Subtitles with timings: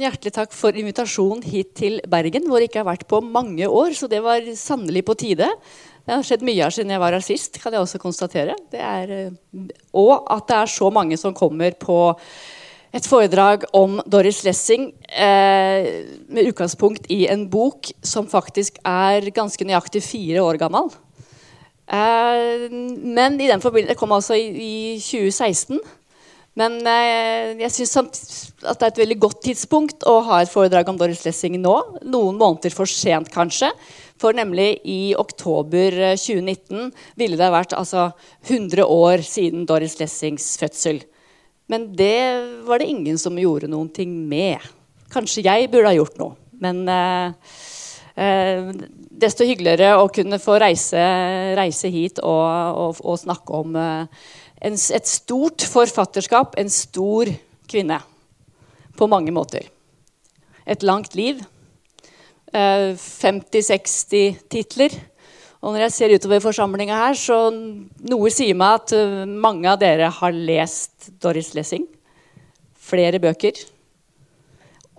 [0.00, 3.66] tusen hjertelig takk for invitasjonen hit til Bergen, hvor jeg ikke har vært på mange
[3.68, 3.92] år.
[3.92, 5.48] Så det var sannelig på tide.
[6.06, 7.60] Det har skjedd mye her siden jeg var her sist.
[7.60, 8.56] kan jeg også konstatere.
[8.72, 9.30] Er, eh,
[9.92, 12.16] og at det er så mange som kommer på
[12.92, 19.64] et foredrag om Doris Lessing eh, med utgangspunkt i en bok som faktisk er ganske
[19.64, 20.88] nøyaktig fire år gammel.
[21.92, 24.48] Eh, men i den forbindelse, det kom altså i,
[24.96, 25.78] i 2016.
[26.58, 27.94] Men eh, jeg syns
[28.66, 31.76] at det er et veldig godt tidspunkt å ha et foredrag om Doris Lessing nå.
[32.02, 33.70] Noen måneder for sent, kanskje.
[34.20, 38.10] For nemlig i oktober 2019 eh, ville det vært altså
[38.48, 41.00] 100 år siden Doris Lessings fødsel.
[41.70, 42.18] Men det
[42.66, 44.58] var det ingen som gjorde noen ting med.
[45.14, 46.34] Kanskje jeg burde ha gjort noe.
[46.60, 47.54] Men eh,
[48.20, 48.72] eh,
[49.22, 51.00] desto hyggeligere å kunne få reise,
[51.58, 52.44] reise hit og,
[52.82, 54.28] og, og snakke om eh,
[54.60, 57.30] en, et stort forfatterskap, en stor
[57.70, 58.00] kvinne.
[58.98, 59.70] På mange måter.
[60.66, 61.40] Et langt liv.
[62.52, 64.96] Eh, 50-60 titler.
[65.60, 69.76] Og når jeg ser utover forsamlinga her, så noe sier meg at uh, mange av
[69.82, 71.84] dere har lest Doris Lessing.
[72.80, 73.60] Flere bøker.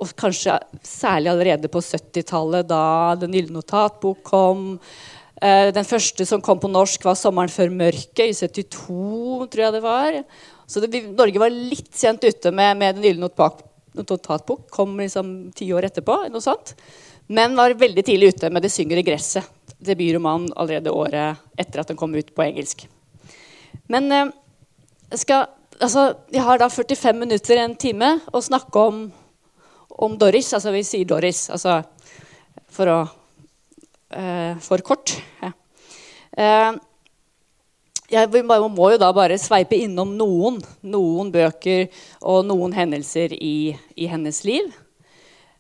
[0.02, 4.78] Og kanskje særlig allerede på 70-tallet, da Den gylne notatbok kom.
[5.42, 9.74] Uh, den første som kom på norsk, var 'Sommeren før mørket' i 72, tror jeg
[9.74, 10.24] det var.
[10.68, 13.30] Så det, Norge var litt sent ute med, med Den gylne
[13.98, 14.70] notatbok.
[14.70, 16.30] Kom liksom ti år etterpå.
[16.30, 16.76] noe sånt.
[17.28, 19.50] Men var veldig tidlig ute med 'Det synger i gresset'.
[19.82, 22.88] Debutromanen allerede året etter at den kom ut på engelsk.
[23.88, 24.30] Men eh,
[25.16, 25.48] skal,
[25.80, 29.12] altså, jeg har da 45 minutter, en time, å snakke om,
[29.90, 30.54] om Doris.
[30.54, 31.82] Altså vi sier Doris altså,
[32.70, 33.18] for å eh,
[34.62, 35.16] for kort.
[35.42, 35.52] Ja.
[36.38, 36.80] Eh,
[38.12, 41.88] jeg må jo da bare sveipe innom noen, noen bøker
[42.28, 44.68] og noen hendelser i, i hennes liv.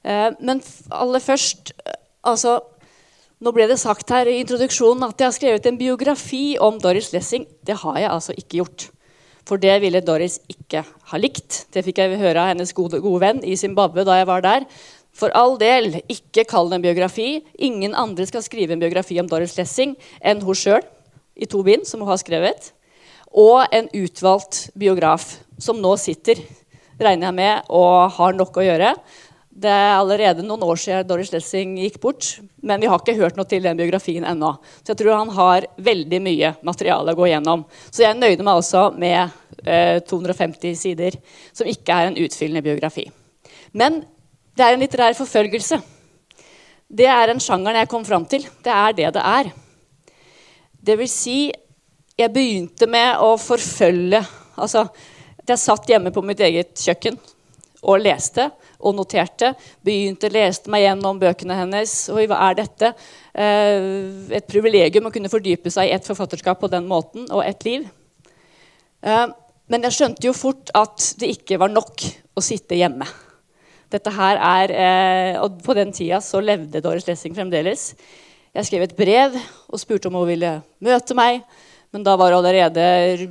[0.03, 0.59] Eh, men
[0.91, 1.73] aller først
[2.25, 2.59] altså,
[3.41, 7.07] Nå ble det sagt her i introduksjonen at jeg har skrevet en biografi om Doris
[7.09, 7.47] Lessing.
[7.65, 8.83] Det har jeg altså ikke gjort.
[9.49, 11.63] For det ville Doris ikke ha likt.
[11.73, 14.67] Det fikk jeg høre av hennes gode, gode venn i Zimbabwe da jeg var der.
[15.21, 17.29] For all del, ikke kall det en biografi.
[17.61, 20.81] Ingen andre skal skrive en biografi om Doris Lessing enn hun sjøl
[21.37, 22.71] i to bind, som hun har skrevet.
[23.29, 25.27] Og en utvalgt biograf
[25.61, 26.41] som nå sitter,
[26.97, 28.95] regner jeg med, og har nok å gjøre.
[29.61, 33.37] Det er allerede noen år siden Doris Lessing gikk bort, men vi har ikke hørt
[33.37, 34.55] noe til den biografien ennå.
[34.81, 37.67] Så jeg tror han har veldig mye materiale å gå gjennom.
[37.91, 39.29] Så jeg nøyde meg altså med
[39.67, 41.19] eh, 250 sider,
[41.53, 43.05] som ikke er en utfyllende biografi.
[43.77, 44.01] Men
[44.61, 45.79] det er en litterær forfølgelse.
[46.85, 48.43] Det er en sjangeren jeg kom fram til.
[48.61, 49.47] Det er det det er.
[50.85, 51.37] Det vil si,
[52.17, 54.19] jeg begynte med å forfølge
[54.61, 54.83] altså,
[55.47, 57.17] Jeg satt hjemme på mitt eget kjøkken
[57.81, 58.45] og leste
[58.77, 59.55] og noterte.
[59.81, 61.95] Begynte, leste meg gjennom bøkene hennes.
[62.13, 62.91] Oi, hva er dette?
[63.33, 63.89] Eh,
[64.37, 67.89] et privilegium å kunne fordype seg i et forfatterskap på den måten og et liv.
[69.01, 69.25] Eh,
[69.73, 72.05] men jeg skjønte jo fort at det ikke var nok
[72.37, 73.09] å sitte hjemme.
[73.91, 77.91] Dette her er, eh, og På den tida så levde Doris Lessing fremdeles.
[78.55, 79.35] Jeg skrev et brev
[79.71, 81.43] og spurte om hun ville møte meg.
[81.91, 82.83] Men da var det allerede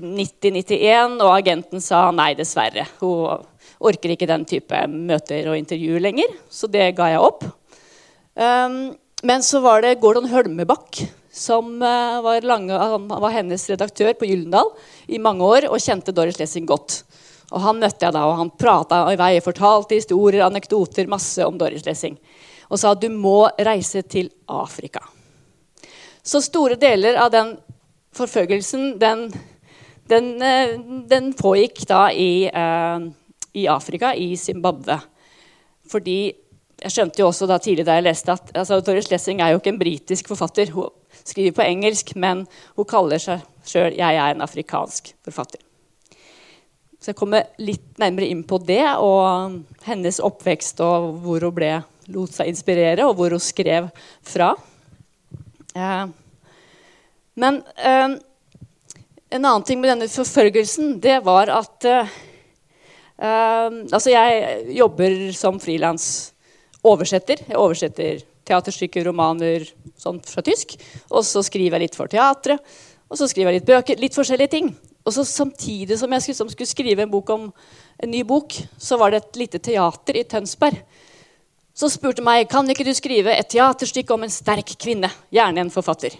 [0.04, 2.84] 90-91, og agenten sa nei, dessverre.
[3.00, 3.40] Hun
[3.80, 7.46] orker ikke den type møter og intervjuer lenger, så det ga jeg opp.
[8.36, 8.92] Um,
[9.24, 11.00] men så var det Gordon Hølmebakk,
[11.32, 12.76] som uh, var, lange,
[13.08, 14.74] var, hennes redaktør på Gyllendal
[15.08, 17.00] i mange år og kjente Doris Lessing godt.
[17.50, 21.58] Og Han møtte jeg da, og han prata i vei, fortalte historier, anekdoter, masse om
[21.58, 22.18] Doris Lessing.
[22.70, 25.02] Og sa du må reise til Afrika.
[26.22, 27.56] Så store deler av den
[28.14, 29.26] forfølgelsen, den,
[30.10, 30.76] den, eh,
[31.10, 33.08] den pågikk da i, uh,
[33.52, 35.00] i, Afrika, i Zimbabwe.
[35.90, 36.20] Fordi
[36.80, 39.60] jeg skjønte jo også da tidlig da jeg leste at altså, Doris Lessing er jo
[39.60, 40.70] ikke en britisk forfatter.
[40.74, 40.92] Hun
[41.24, 42.46] skriver på engelsk, men
[42.76, 45.69] hun kaller seg sjøl 'Jeg er en afrikansk forfatter'.
[47.00, 51.70] Så jeg kommer litt nærmere inn på det og hennes oppvekst og hvor hun ble,
[52.12, 53.86] lot seg inspirere, og hvor hun skrev
[54.26, 54.50] fra.
[55.72, 56.10] Eh,
[57.40, 58.18] men eh,
[59.30, 62.18] en annen ting med denne forfølgelsen, det var at eh,
[63.20, 66.04] Altså, jeg jobber som frilans
[66.80, 67.42] oversetter.
[67.44, 69.66] Jeg oversetter teaterstykker, romaner
[70.00, 70.72] sånt fra tysk.
[71.12, 72.64] Og så skriver jeg litt for teatret.
[73.12, 74.00] Og så skriver jeg litt bøker.
[74.00, 74.70] Litt forskjellige ting.
[75.10, 77.48] Og så Samtidig som jeg skulle, skulle, skrive en bok om
[77.98, 80.76] en ny bok, så var det et lite teater i Tønsberg.
[81.74, 85.10] Så spurte meg kan ikke du skrive et teaterstykke om en sterk kvinne.
[85.34, 86.14] Gjerne en forfatter.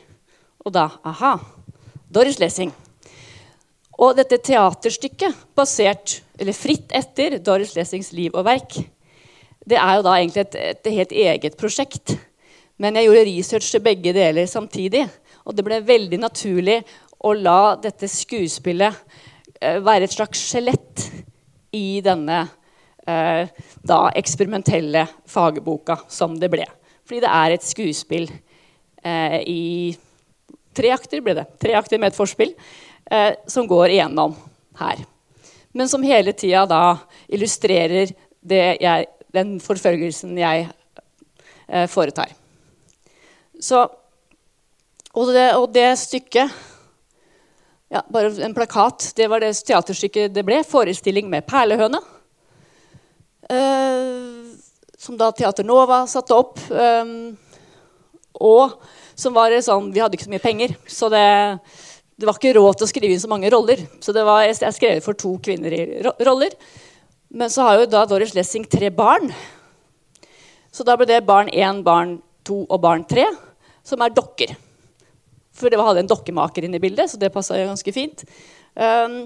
[0.67, 1.37] Og da aha,
[2.11, 2.73] Doris Lessing.
[4.01, 8.81] Og dette teaterstykket, basert, eller fritt etter Doris Lessings liv og verk,
[9.61, 12.17] Det er jo da egentlig et, et helt eget prosjekt.
[12.81, 15.05] Men jeg gjorde research til begge deler samtidig.
[15.45, 16.81] Og det ble veldig naturlig
[17.21, 21.07] å la dette skuespillet uh, være et slags skjelett
[21.77, 23.45] i denne uh,
[23.87, 26.67] da eksperimentelle fagboka som det ble.
[27.05, 29.97] Fordi det er et skuespill uh, i
[30.71, 31.43] Tre akter ble det.
[31.59, 32.53] Tre akter med et forspill
[33.51, 34.37] som går igjennom
[34.79, 35.01] her.
[35.75, 36.93] Men som hele tida da
[37.27, 38.13] illustrerer
[38.47, 40.69] jeg, den forfølgelsen jeg
[41.91, 42.31] foretar.
[43.59, 43.83] Så,
[45.11, 46.55] og, det, og det stykket
[47.91, 49.13] ja, Bare en plakat.
[49.17, 50.63] Det var det teaterstykket det ble.
[50.67, 51.99] Forestilling med perlehøne.
[53.51, 54.51] Eh,
[54.99, 56.61] som da Teater Nova satte opp.
[56.71, 57.11] Eh,
[58.41, 58.77] og
[59.19, 61.25] som var sånn Vi hadde ikke så mye penger, så det,
[62.17, 63.83] det var ikke råd til å skrive inn så mange roller.
[64.01, 65.83] Så det var, jeg skrev for to kvinner i
[66.25, 66.55] roller.
[67.31, 69.29] Men så har jo da Doris Lessing tre barn.
[70.71, 73.27] Så da ble det barn én, barn to og barn tre
[73.87, 74.55] som er dokker.
[75.61, 78.25] For det hadde en dokkemaker inne i bildet, så det passa ganske fint.
[78.75, 79.25] Um,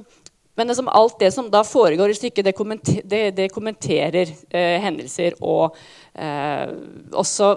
[0.54, 4.76] men liksom alt det som da foregår i stykket, det, kommenter, det, det kommenterer eh,
[4.82, 5.34] hendelser.
[5.42, 5.74] Og
[6.14, 6.70] eh,
[7.10, 7.48] også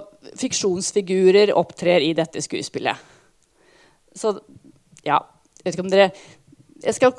[0.42, 2.98] fiksjonsfigurer opptrer i dette skuespillet.
[4.18, 4.34] Så
[5.06, 5.20] ja
[5.60, 6.08] Jeg vet ikke om dere
[6.82, 7.12] Jeg skal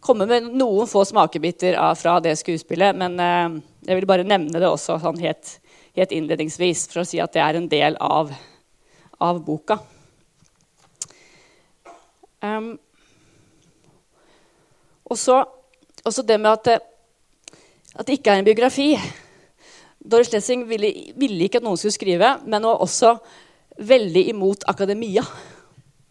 [0.00, 2.96] komme med noen få smakebiter av, fra det skuespillet.
[2.96, 3.60] Men eh,
[3.90, 5.58] jeg vil bare nevne det også sånn helt,
[5.92, 8.32] helt innledningsvis for å si at det er en del av
[9.22, 9.78] av boka.
[12.42, 12.74] Um,
[15.06, 16.88] og så det med at
[17.92, 18.88] at det, ikke er en biografi.
[20.00, 23.14] Doris Lessing ville, ville, ikke at noen skulle skrive, men var også
[23.84, 25.24] veldig imot akademia.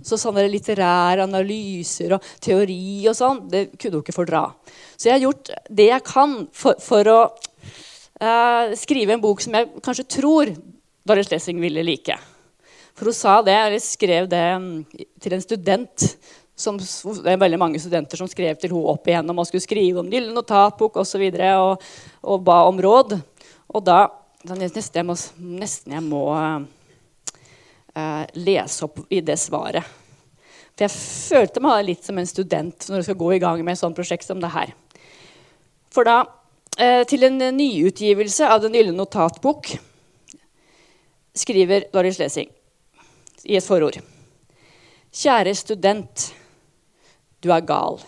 [0.01, 4.43] Så sånne litterære analyser og teori og sånn, det kunne hun ikke fordra.
[4.95, 7.19] Så jeg har gjort det jeg kan for, for å
[8.21, 10.53] uh, skrive en bok som jeg kanskje tror
[11.05, 12.17] Doris Lessing ville like.
[12.95, 14.71] For hun sa det, eller skrev det mm,
[15.21, 16.07] til en student.
[16.61, 20.03] Som, det er veldig mange studenter som skrev til henne opp igjennom og skulle skrive
[20.03, 21.23] om gyllen notatbok osv.
[21.31, 21.87] Og, så og,
[22.21, 23.15] og ba om råd.
[23.71, 24.03] Og da
[24.45, 25.15] nesten, jeg må,
[25.61, 29.97] nesten jeg må uh, lese opp i det svaret.
[30.75, 33.73] For jeg følte meg litt som en student når du skal gå i gang med
[33.73, 34.75] et sånt prosjekt som det her.
[35.91, 36.21] For da,
[36.77, 39.73] uh, til en nyutgivelse av Den gylne notatbok
[41.33, 42.51] skriver Doris Lesing
[43.45, 43.99] i et forord.
[45.11, 46.31] Kjære student,
[47.41, 47.99] du er gal.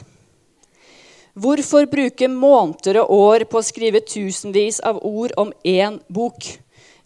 [1.33, 6.45] Hvorfor bruke måneder og år på å skrive tusenvis av ord om én bok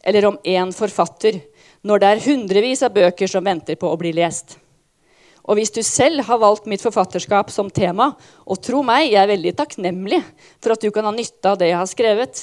[0.04, 1.40] eller om én forfatter,
[1.82, 4.58] når det er hundrevis av bøker som venter på å bli lest?
[5.48, 8.12] Og hvis du selv har valgt mitt forfatterskap som tema,
[8.44, 10.20] og tro meg, jeg er veldig takknemlig
[10.60, 12.42] for at du kan ha nytte av det jeg har skrevet,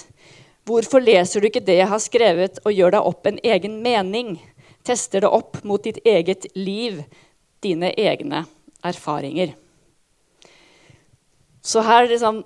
[0.65, 4.39] hvorfor leser du ikke det jeg har skrevet, og gjør deg opp en egen mening?
[4.85, 7.03] Tester det opp mot ditt eget liv,
[7.65, 8.45] dine egne
[8.85, 9.55] erfaringer.
[11.65, 12.43] Så her liksom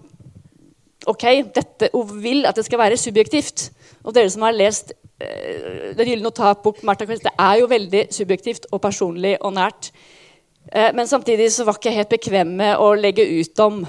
[1.08, 1.24] OK,
[1.54, 1.88] dette,
[2.20, 3.68] vil at det skal være subjektivt.
[4.04, 8.08] Og dere som har lest uh, Den gylne notatbok, Martha Kvist, det er jo veldig
[8.14, 9.90] subjektivt og personlig og nært.
[10.68, 13.82] Uh, men samtidig så var jeg ikke helt bekvem med å legge ut om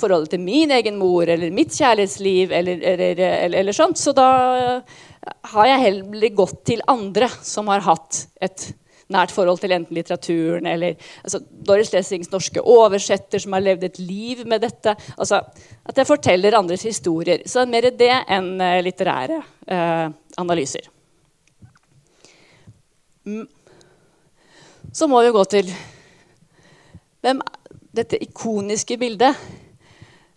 [0.00, 2.52] forholdet til min egen mor eller mitt kjærlighetsliv.
[2.52, 3.98] eller, eller, eller, eller sånt.
[3.98, 4.28] Så da
[5.52, 8.70] har jeg heller gått til andre som har hatt et
[9.10, 13.98] nært forhold til enten litteraturen eller altså, Doris Lessings norske oversetter som har levd et
[14.02, 14.94] liv med dette.
[15.16, 15.42] Altså,
[15.84, 17.42] at jeg forteller andres historier.
[17.44, 20.06] Så det er mer det enn uh, litterære eh,
[20.40, 20.86] analyser.
[24.92, 25.72] Så må vi gå til
[27.20, 27.42] hvem,
[27.94, 29.36] dette ikoniske bildet.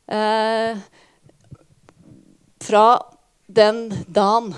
[0.08, 0.78] Uh,
[2.64, 2.88] fra
[3.48, 4.54] den dagen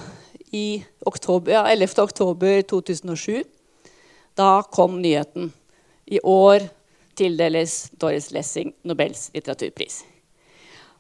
[0.51, 2.03] i oktober, ja, 11.
[2.03, 3.43] oktober 2007.
[4.35, 5.51] Da kom nyheten.
[6.05, 6.67] I år
[7.15, 10.03] tildeles Doris Lessing Nobels litteraturpris.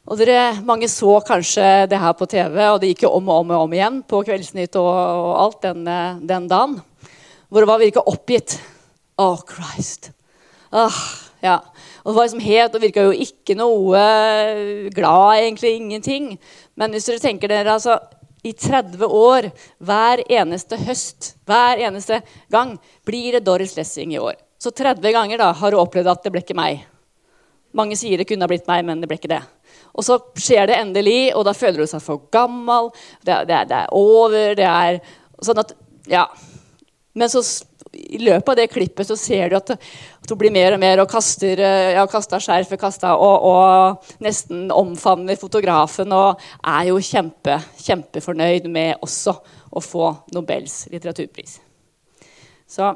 [0.05, 3.41] Og dere, Mange så kanskje det her på TV, og det gikk jo om og
[3.41, 5.81] om, og om igjen på Kveldsnytt og, og alt den,
[6.29, 6.77] den, dagen.
[7.49, 8.59] Hvor det var virka oppgitt.
[9.17, 10.11] Oh, Christ.
[10.71, 10.93] Ah,
[11.45, 11.59] ja.
[12.03, 14.03] Og det var liksom helt, og virka jo ikke noe
[14.95, 16.31] glad, egentlig ingenting.
[16.75, 17.99] Men hvis dere tenker dere, altså,
[18.45, 19.49] i 30 år,
[19.81, 22.21] hver eneste høst, hver eneste
[22.53, 22.75] gang,
[23.07, 24.37] blir det Doris Lessing i år.
[24.61, 26.83] Så 30 ganger da har hun opplevd at det ble ikke meg.
[27.75, 29.41] Mange sier det kunne ha blitt meg, men det ble ikke det.
[29.95, 32.91] Og så skjer det endelig, og da føler hun seg for gammel.
[33.25, 34.53] Det, det, det er over.
[34.57, 35.01] Det er
[35.43, 35.75] sånn at
[36.11, 36.27] Ja.
[37.15, 37.41] Men så
[37.95, 41.01] i løpet av det klippet så ser du at, at hun blir mer og mer
[41.03, 41.61] og kaster
[41.95, 49.05] ja, kasta skjerfet kasta, og, og, nesten omfavner fotografen og er jo kjempe, kjempefornøyd med
[49.05, 49.35] også
[49.75, 51.59] å få Nobels litteraturpris.
[52.67, 52.93] Så,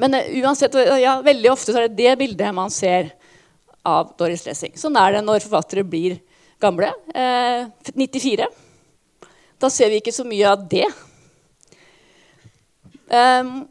[0.00, 3.12] men uh, uansett, ja, veldig ofte så er det det bildet man ser
[3.84, 4.72] av Doris Lessing.
[4.80, 6.16] Sånn er det når forfattere blir
[6.62, 6.88] gamle.
[7.14, 8.48] Eh, 94.
[9.60, 10.86] Da ser vi ikke så mye av det.
[13.12, 13.66] Um,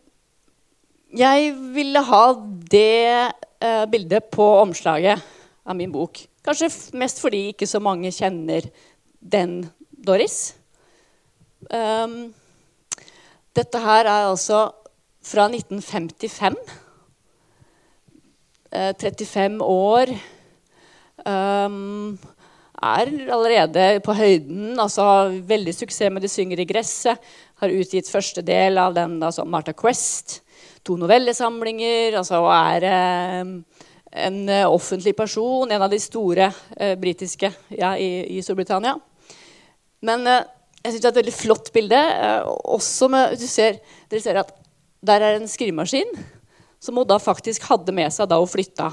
[1.13, 2.24] jeg ville ha
[2.72, 3.32] det
[3.63, 5.22] uh, bildet på omslaget
[5.63, 6.24] av min bok.
[6.43, 8.65] Kanskje mest fordi ikke så mange kjenner
[9.22, 9.62] den
[9.93, 10.55] Doris.
[11.70, 12.34] Um,
[13.55, 14.65] dette her er altså
[15.24, 16.58] fra 1955.
[18.74, 20.15] Uh, 35 år.
[21.24, 22.17] Um,
[22.84, 24.79] er allerede på høyden.
[24.79, 27.17] altså Veldig suksess med 'De synger i gresset'.
[27.55, 30.43] Har utgitt første del av den altså Martha Quest.
[30.84, 32.18] To novellesamlinger.
[32.20, 33.54] altså Er eh,
[34.25, 35.72] en eh, offentlig person.
[35.72, 38.98] En av de store eh, britiske ja, i, i, Storbritannia.
[40.04, 40.44] Men eh,
[40.84, 42.00] jeg syns det er et veldig flott bilde.
[42.00, 43.80] Eh, også med, du ser,
[44.12, 44.54] Dere ser at
[45.04, 46.12] der er en skrivemaskin
[46.84, 48.90] som hun da faktisk hadde med seg da hun flytta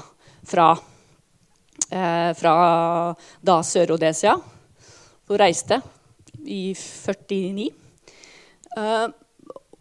[0.47, 0.71] fra
[1.91, 2.53] eh, fra
[3.43, 4.37] da Sør-Odesia.
[5.27, 5.81] Hun reiste
[6.47, 7.69] i 49.
[8.77, 9.07] Eh,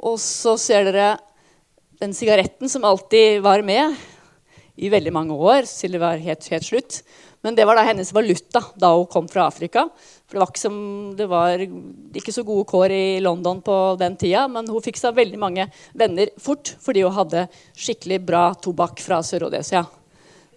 [0.00, 1.10] og så ser dere
[2.00, 3.96] den sigaretten som alltid var med
[4.80, 7.02] i veldig mange år til det var helt, helt slutt.
[7.44, 9.86] Men det var da hennes valuta da hun kom fra Afrika.
[10.28, 10.80] For det var, ikke, som,
[11.16, 11.62] det var
[12.20, 15.66] ikke så gode kår i London på den tida, men hun fikk seg veldig mange
[15.96, 19.84] venner fort fordi hun hadde skikkelig bra tobakk fra Sør-Odesia.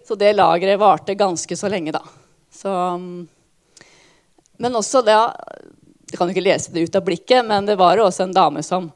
[0.04, 2.04] Så det lageret varte ganske så lenge, da.
[2.52, 3.24] Så, um,
[4.62, 5.16] men også det
[6.14, 8.62] Jeg kan ikke lese det ut av blikket, men det var jo også en dame
[8.62, 8.92] som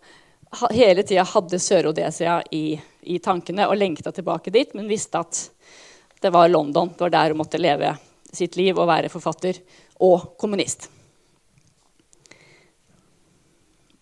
[0.72, 5.42] hele tida hadde Sør-Odesia i, i, tankene og lengta tilbake dit, men visste at
[6.22, 6.94] det var London.
[6.94, 7.94] Det var der hun måtte leve
[8.34, 9.60] sitt liv og være forfatter
[10.04, 10.90] og kommunist.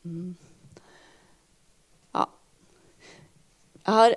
[0.06, 0.36] Mm.
[2.14, 2.28] Ja.
[3.90, 4.16] Har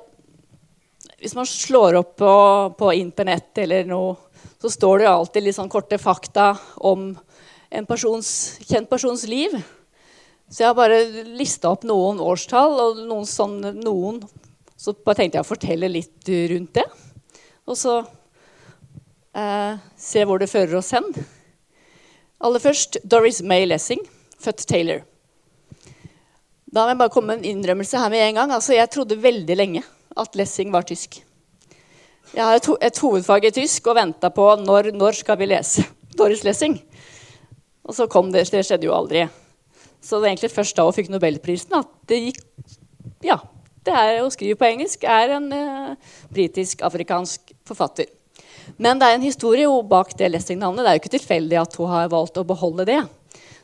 [1.18, 2.32] hvis man slår opp på,
[2.78, 4.14] på, internett eller noe,
[4.62, 6.52] så står det alltid litt sånn korte fakta
[6.86, 7.10] om
[7.68, 8.28] en persons,
[8.68, 9.56] kjent persons liv.
[10.48, 14.22] Så jeg har bare lista opp noen årstall og noen sånn noen.
[14.78, 16.86] Så bare tenkte jeg å fortelle litt rundt det.
[17.68, 17.98] Og så
[19.36, 21.04] eh, se hvor det fører oss hen.
[22.40, 24.00] Aller først Doris May Lessing,
[24.40, 25.02] født Taylor.
[26.68, 28.54] Da må jeg bare komme med en innrømmelse her med en gang.
[28.54, 29.82] Altså, jeg trodde veldig lenge
[30.16, 31.20] at Lessing var tysk.
[32.32, 35.48] Jeg har et, ho et hovedfag i tysk og venta på når, når skal vi
[35.48, 35.84] lese
[36.18, 36.78] Doris Lessing.
[37.88, 38.46] Og så kom det.
[38.52, 39.26] Det skjedde jo aldri.
[40.00, 42.44] Så det er egentlig først da hun fikk nobelprisen at det gikk
[43.24, 43.40] Ja,
[43.86, 48.06] det er å skrive på engelsk er en eh, britisk-afrikansk forfatter.
[48.76, 50.84] Men det er en historie bak det Lessing-navnet.
[50.84, 53.00] Det er jo ikke tilfeldig at hun har valgt å beholde det.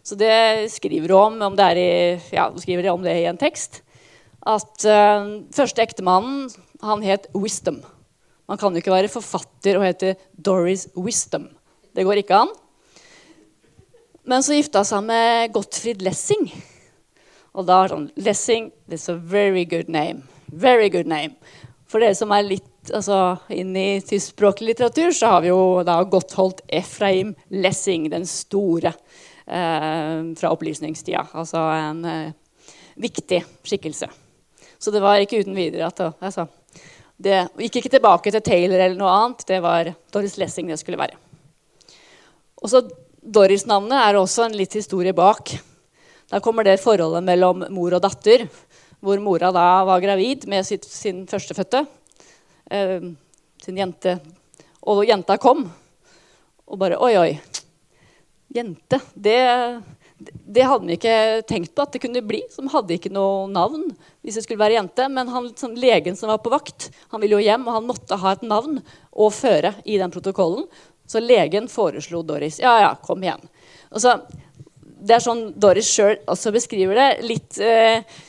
[0.04, 1.90] Så det skriver hun om, om det i,
[2.34, 3.84] ja, skriver om det i en tekst
[4.44, 6.50] at eh, første ektemannen
[6.84, 7.80] han het Wisdom.
[8.48, 11.48] Man kan jo ikke være forfatter og hete Doris Wisdom.
[11.96, 12.52] Det går ikke an.
[14.24, 16.48] Men så gifta han seg med Gottfried Lessing.
[17.54, 20.24] Og da er sånn Lessing is a very good name.
[20.48, 21.36] Very good name.
[21.90, 25.98] For dere som er litt altså, inn i tyskspråklig litteratur, så har vi jo da
[26.08, 28.94] Gottholdt Efraim Lessing, den store
[29.44, 31.26] eh, fra opplysningstida.
[31.36, 34.08] Altså en eh, viktig skikkelse.
[34.80, 36.48] Så det var ikke uten videre at altså,
[37.20, 39.46] det gikk ikke tilbake til Taylor eller noe annet.
[39.52, 41.20] Det var Doris Lessing det skulle være.
[42.64, 42.80] Og så
[43.24, 45.54] Doris-navnet er også en litt historie bak.
[46.28, 48.44] Da kommer det forholdet mellom mor og datter,
[49.00, 51.86] hvor mora da var gravid med sitt, sin førstefødte.
[52.70, 53.08] Eh,
[53.64, 54.18] sin jente.
[54.84, 55.64] Og jenta kom.
[56.68, 57.30] Og bare Oi, oi.
[58.54, 59.00] Jente.
[59.16, 59.40] Det
[60.24, 62.42] det hadde vi ikke tenkt på at det kunne bli.
[62.52, 63.88] Som hadde ikke noe navn
[64.24, 65.08] hvis det skulle være jente.
[65.12, 68.18] Men han, sånn, legen som var på vakt, han ville jo hjem, og han måtte
[68.20, 70.68] ha et navn å føre i den protokollen.
[71.06, 72.60] Så legen foreslo Doris.
[72.62, 73.42] Ja, ja, kom igjen.
[73.96, 74.16] Så,
[75.04, 77.10] det er sånn Doris sjøl også beskriver det.
[77.28, 78.22] Litt eh,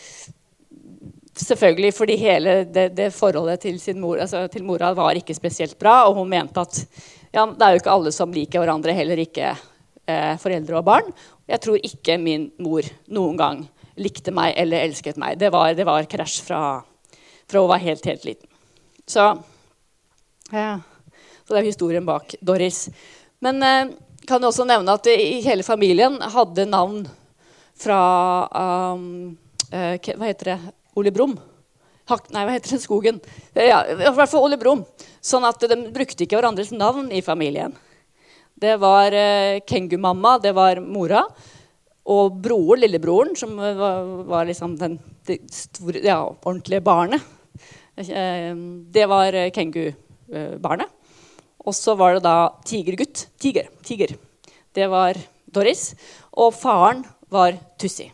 [1.36, 5.75] Selvfølgelig fordi hele det, det forholdet til, sin mor, altså til mora var ikke spesielt
[5.79, 6.05] bra.
[6.08, 6.79] Og hun mente at
[7.36, 11.12] ja, det er jo ikke alle som liker hverandre, heller ikke eh, foreldre og barn.
[11.51, 13.65] Jeg tror ikke min mor noen gang
[14.00, 15.36] likte meg eller elsket meg.
[15.39, 16.62] Det var, det var krasj fra,
[17.51, 18.48] fra hun var helt, helt liten.
[19.05, 19.27] Så,
[20.55, 20.79] ja.
[21.46, 22.88] Så det er historien bak Doris.
[23.46, 23.94] Men eh,
[24.25, 27.04] kan jeg også nevne at i hele familien hadde navn
[27.78, 28.00] fra
[28.96, 29.36] um,
[29.70, 30.58] eh, Hva heter det?
[30.98, 31.36] Ole Brumm.
[32.06, 33.20] Nei, hva heter den skogen?
[33.58, 34.86] Ja, I hvert fall Ole Brumm.
[35.25, 37.75] Sånn at de brukte ikke hverandres navn i familien.
[38.56, 41.25] Det var eh, Kengu-mamma, det var mora.
[42.06, 47.34] Og broren, lillebroren, som var, var liksom den, det store, ja, ordentlige barnet.
[47.98, 48.52] Eh,
[48.94, 49.96] det var kengubarnet.
[50.25, 50.95] Kengu-barnet.
[51.65, 53.25] Og så var det da tigergutt.
[53.41, 53.69] Tiger.
[53.86, 54.13] Tiger.
[54.75, 55.17] Det var
[55.50, 55.93] Doris.
[56.38, 57.03] Og faren
[57.34, 58.12] var Tussi.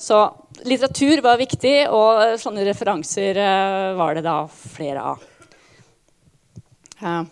[0.00, 0.18] Så
[0.64, 5.26] litteratur var viktig, og sånne referanser uh, var det da flere av.
[7.00, 7.24] Uh,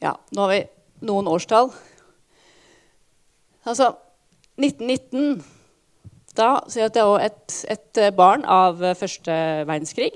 [0.00, 0.60] ja, nå har vi
[1.10, 1.72] noen årstall.
[3.68, 3.90] Altså
[4.60, 5.42] 1919
[6.38, 9.34] Da ser jeg at det er et, et barn av første
[9.68, 10.14] verdenskrig.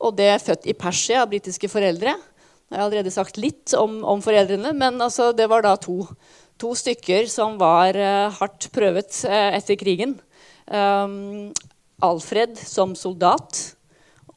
[0.00, 2.14] Og det er født i Persia av britiske foreldre.
[2.70, 6.04] Jeg har allerede sagt litt om, om foreldrene, men altså, det var da to
[6.60, 10.16] to stykker som var uh, hardt prøvet uh, etter krigen.
[10.66, 11.50] Um,
[12.04, 13.60] Alfred som soldat.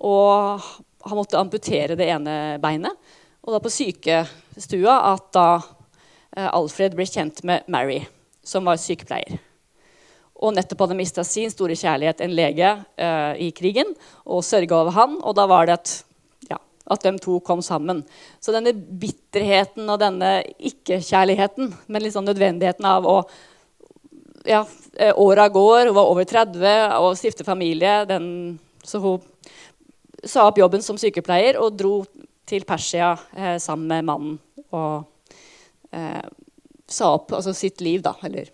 [0.03, 0.63] Og
[1.03, 2.95] han måtte amputere det ene beinet.
[3.43, 8.01] Og da på sykestua at da uh, Alfred ble kjent med Mary,
[8.43, 9.39] som var sykepleier.
[10.43, 12.71] Og nettopp hadde mista sin store kjærlighet, en lege,
[13.39, 13.93] i krigen,
[14.27, 15.13] og sørga over han.
[15.23, 15.93] Og da var det at
[16.91, 18.03] at de to kom sammen.
[18.43, 23.17] Så denne bitterheten og denne ikke-kjærligheten, men liksom nødvendigheten av å
[24.43, 24.65] ja,
[24.99, 28.03] eh, Åra går, hun var over 30 og stifter familie.
[28.09, 29.21] Den, så hun
[30.23, 32.01] sa opp jobben som sykepleier og dro
[32.47, 34.35] til Persia eh, sammen med mannen.
[34.75, 36.23] Og eh,
[36.91, 38.17] sa opp altså sitt liv, da.
[38.27, 38.51] Eller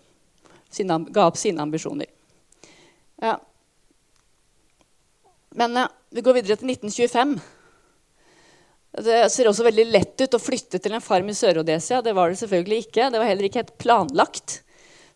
[0.70, 2.08] sine, ga opp sine ambisjoner.
[3.20, 3.36] Ja.
[5.50, 7.34] Men ja, vi går videre til 1925.
[9.04, 12.00] Det ser også veldig lett ut å flytte til en farm i Sør-Odesia.
[12.02, 13.10] Det var det selvfølgelig ikke.
[13.12, 14.60] Det var heller ikke helt planlagt.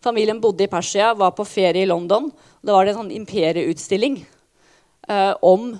[0.03, 2.29] Familien bodde i Persia, var på ferie i London.
[2.63, 5.73] Da var det en sånn imperieutstilling eh, om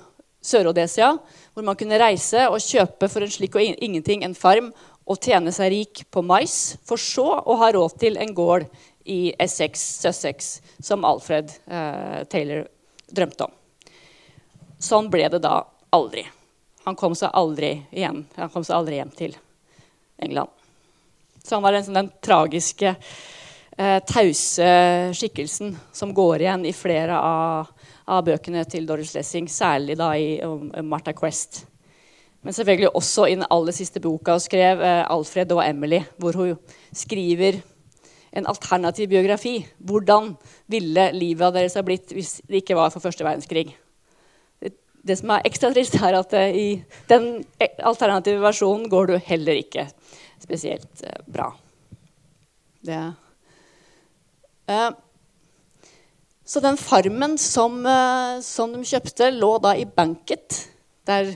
[0.45, 1.13] Sør-Odesia,
[1.53, 4.71] hvor man kunne reise og kjøpe for en slik og ingenting en farm
[5.05, 8.65] og tjene seg rik på mais, for så å ha råd til en gård
[9.05, 12.67] i Essex, Sussex, som Alfred eh, Taylor
[13.07, 13.51] drømte om.
[14.81, 15.59] Sånn ble det da
[15.93, 16.25] aldri.
[16.85, 18.23] Han kom seg aldri igjen.
[18.35, 19.37] Han kom seg aldri hjem til
[20.21, 20.49] England.
[21.43, 22.95] Så han var den, den tragiske,
[23.77, 24.69] eh, tause
[25.13, 27.69] skikkelsen som går igjen i flere av,
[28.09, 31.63] av, bøkene til Doris Lessing, særlig da i um, Martha Quest.
[32.45, 36.33] Men selvfølgelig også i den aller siste boka hun skrev, eh, 'Alfred og Emily', hvor
[36.41, 36.57] hun
[36.93, 37.61] skriver
[38.35, 39.57] en alternativ biografi.
[39.79, 40.33] Hvordan
[40.71, 43.69] ville livet av deres ha blitt hvis det ikke var for første verdenskrig?
[45.05, 47.43] det som er ekstra trist, er at uh, i den
[47.85, 49.87] alternative versjonen går du heller ikke
[50.41, 51.51] spesielt uh, bra.
[52.85, 53.01] Det
[54.71, 54.89] uh,
[56.45, 57.79] Så den farmen som,
[58.45, 60.59] som, de kjøpte, lå da i Banket.
[61.05, 61.31] Der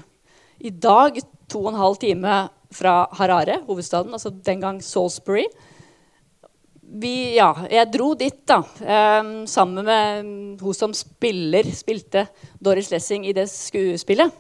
[0.60, 1.18] i dag,
[1.50, 2.36] to og en halv time
[2.74, 5.48] fra Harare, hovedstaden, altså den gang Salisbury
[6.90, 12.26] vi, ja, jeg dro dit da, Um, sammen med hun som spiller, spilte
[12.60, 14.34] Doris Lessing i det skuespillet,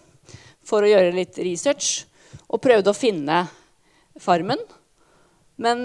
[0.65, 2.05] for å gjøre litt research.
[2.49, 3.43] Og prøvde å finne
[4.19, 4.61] Farmen.
[5.59, 5.83] Men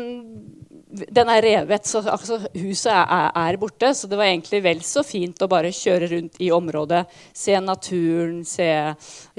[0.88, 3.90] den er revet, så altså, huset er, er, borte.
[3.96, 7.04] Så det var egentlig vel så fint å bare kjøre rundt i området,
[7.36, 8.70] se naturen, se,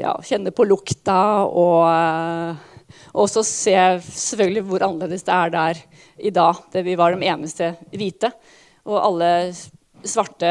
[0.01, 2.71] ja, kjenne på lukta og uh,
[3.15, 5.79] og så se selvfølgelig hvor annerledes det er der
[6.17, 6.55] i dag.
[6.71, 8.31] Det vi var de eneste hvite.
[8.85, 9.29] Og alle
[10.05, 10.49] svarte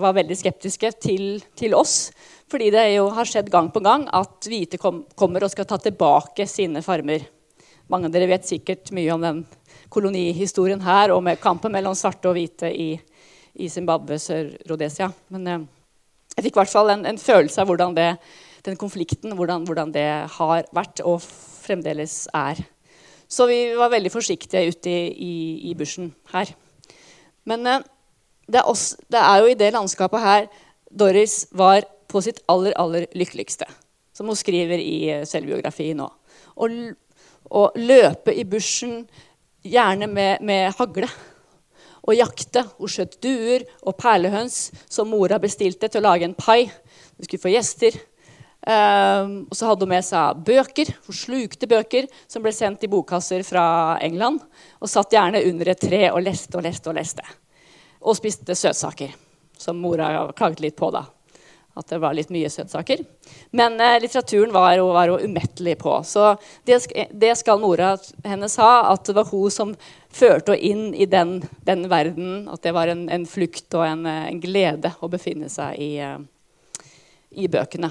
[0.00, 2.12] var veldig skeptiske til, til oss.
[2.52, 5.78] Fordi det jo har skjedd gang på gang at hvite kom, kommer og skal ta
[5.80, 7.24] tilbake sine farmer.
[7.92, 9.42] Mange av dere vet sikkert mye om den
[9.92, 12.94] kolonihistorien her og med kampen mellom svarte og hvite i,
[13.60, 15.10] i Zimbabwe, Sør-Rhodesia.
[15.34, 15.64] Men eh,
[16.36, 18.08] jeg fikk i hvert fall en, en følelse av hvordan det,
[18.64, 22.62] den konflikten hvordan, hvordan det har vært og fremdeles er.
[23.32, 25.34] Så vi var veldig forsiktige ute i, i,
[25.70, 26.52] i bushen her.
[27.48, 27.86] Men eh,
[28.46, 30.48] det, er også, det, er jo i det landskapet her
[30.92, 33.66] Doris var på sitt aller, aller lykkeligste.
[34.12, 36.10] Som hun skriver i uh, selvbiografien nå.
[36.60, 39.06] Å løpe i bushen,
[39.64, 41.08] gjerne med, med hagle.
[42.04, 42.66] Og jakte.
[42.76, 46.66] Hun skjøt duer og perlehøns som mora bestilte til å lage en pai.
[46.68, 47.96] Hun skulle få gjester.
[48.62, 50.92] Um, og så hadde hun med seg bøker.
[51.08, 53.64] Hun slukte bøker som ble sendt i bokkasser fra
[54.04, 54.42] England.
[54.78, 57.26] Og satt gjerne under et tre og leste og leste og leste.
[58.02, 59.16] Og spiste søtsaker,
[59.58, 60.92] som mora klaget litt på.
[60.94, 61.08] da.
[61.74, 63.00] At det var litt mye søtsaker.
[63.56, 65.96] Men eh, litteraturen var hun, umettelig på.
[66.04, 66.34] Så
[66.68, 67.96] det, det, skal mora
[68.28, 69.74] hennes ha, at det var hun som
[70.12, 72.46] førte henne inn i den, den verden.
[72.52, 76.20] At det var en, en flukt og en, en, glede å befinne seg i, uh,
[77.32, 77.90] i bøkene.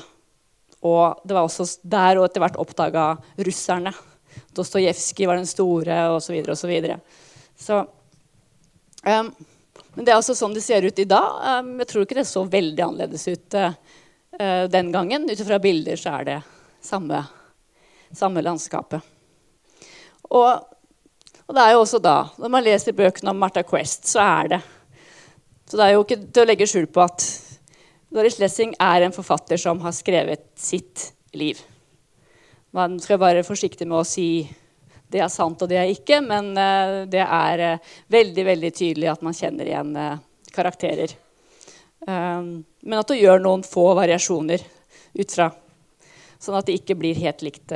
[0.81, 3.05] Og det var også der og etter hvert oppdaga
[3.45, 3.93] russerne.
[4.55, 6.41] Dostojevskij var den store, osv.
[6.55, 7.83] Så, videre, og så,
[9.05, 9.31] så um,
[9.93, 11.59] Men det er altså sånn det ser ut i dag.
[11.59, 13.71] Um, jeg tror ikke det så veldig annerledes ut uh,
[14.71, 15.29] den gangen.
[15.29, 16.39] Ut ifra bilder så er det
[16.81, 17.21] samme,
[18.15, 19.05] samme landskapet.
[20.31, 20.49] Og,
[21.45, 24.53] og, det er jo også da, når man leser bøkene om Martha Quest, så er
[24.55, 24.61] det
[25.67, 27.25] Så det er jo ikke til å legge skjul på at
[28.11, 31.59] Doris Lessing er en forfatter som har skrevet sitt liv.
[32.75, 34.43] Man skal være forsiktig med å si
[35.11, 39.09] det er sant og det er ikke, men uh, det er uh, veldig veldig tydelig
[39.11, 40.19] at man kjenner igjen uh,
[40.55, 41.13] karakterer.
[42.07, 44.63] Um, men at hun gjør noen få variasjoner
[45.19, 45.49] ut fra,
[46.39, 47.73] sånn at det ikke blir helt likt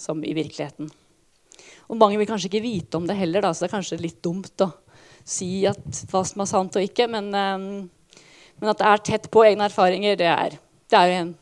[0.00, 0.88] som i virkeligheten.
[1.92, 4.22] Og mange vil kanskje ikke vite om det heller, da, så det er kanskje litt
[4.24, 4.70] dumt å
[5.28, 7.06] si hva som er sant og ikke.
[7.12, 7.28] Men
[8.60, 10.56] men at det er tett på egne erfaringer, det er,
[10.90, 11.34] det er jo en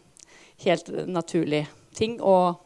[0.64, 1.64] helt naturlig
[1.96, 2.18] ting.
[2.22, 2.60] Og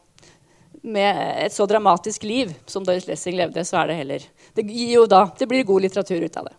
[0.85, 4.65] med et så dramatisk liv som Doris Lessing levde, så er det heller Det
[5.09, 6.55] da, det blir god litteratur ut av det.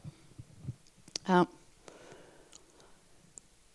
[1.27, 1.45] Ja.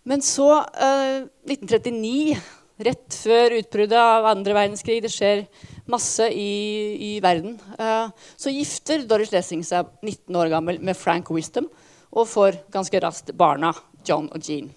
[0.04, 2.38] Men så, eh, 1939,
[2.82, 5.46] rett før utbruddet av andre verdenskrig, det skjer
[5.90, 11.30] masse i, i verden, eh, så gifter Doris Lessing seg 19 år gammel med Frank
[11.30, 11.70] Wisdom
[12.12, 13.72] og får ganske raskt barna
[14.08, 14.70] John og Jean.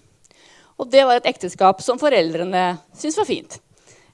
[0.75, 3.59] Og det var et ekteskap som foreldrene syntes var fint.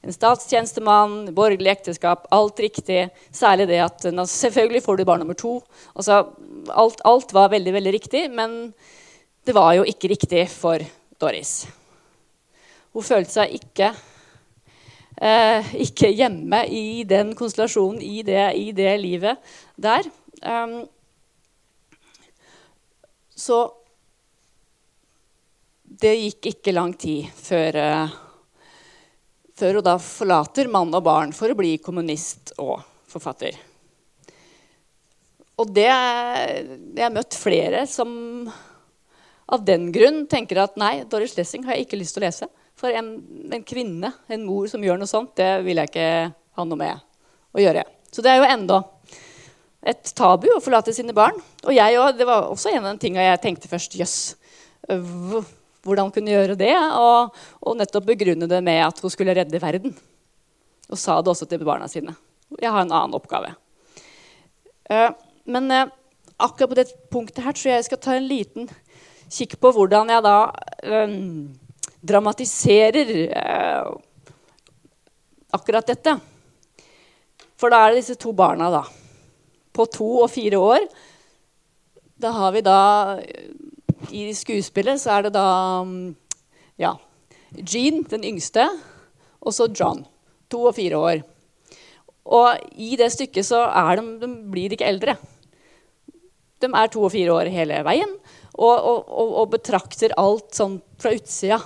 [0.02, 3.10] En statstjenestemann, borgerlig ekteskap, alt riktig.
[3.34, 5.60] Særlig det at selvfølgelig får du barn nummer to.
[5.94, 6.24] Altså,
[6.70, 8.74] alt, alt, var veldig, veldig riktig, men
[9.46, 10.82] det var jo ikke riktig for
[11.22, 11.68] Doris.
[12.94, 13.92] Hun følte seg ikke,
[15.22, 19.38] eh, ikke hjemme i den konstellasjonen, i det, i det livet
[19.78, 20.10] der.
[20.42, 20.82] Um,
[23.38, 23.68] så
[26.02, 28.14] det gikk ikke lang tid før, uh,
[29.58, 32.80] før hun da forlater mann og barn for å bli kommunist og
[33.12, 33.58] forfatter.
[35.62, 38.50] Og det Jeg har møtt flere som
[39.52, 42.48] av den grunn tenker at nei, Doris Lessing har jeg ikke lyst til å lese.
[42.80, 43.18] For en,
[43.52, 47.02] en, kvinne, en mor som gjør noe sånt, det vil jeg ikke ha noe med
[47.52, 47.84] å gjøre.
[48.12, 48.80] Så det er jo enda
[49.92, 51.36] et tabu å forlate sine barn.
[51.66, 53.98] Og jeg også, det var også en av de tingene jeg tenkte først.
[54.00, 54.16] Jøss,
[55.86, 56.74] hvordan kunne gjøre det?
[56.76, 59.96] Og, og, nettopp begrunne det med at hun skulle redde verden.
[60.92, 62.14] Og sa det også til barna sine.
[62.60, 63.54] Jeg har en annen oppgave.
[64.92, 65.10] Uh,
[65.50, 65.88] men uh,
[66.42, 68.70] akkurat på det punktet her tror jeg jeg skal ta en liten
[69.32, 70.36] kikk på hvordan jeg da
[70.84, 71.14] um,
[72.04, 73.94] dramatiserer uh,
[75.56, 76.18] akkurat dette.
[77.60, 78.84] For da er det disse to barna, da.
[79.72, 80.86] På to og fire år.
[82.22, 82.80] Da har vi da
[84.10, 85.48] i skuespillet så er det da
[86.82, 86.96] ja,
[87.60, 88.66] Jean, den yngste,
[89.42, 90.06] og så John,
[90.50, 91.22] to og fire år.
[92.32, 93.66] Og i det stykket så
[93.98, 95.18] de, de blir ikke eldre.
[96.62, 98.12] De er to og fire år hele veien
[98.62, 101.60] og, og, og, betrakter alt sånn fra utsida.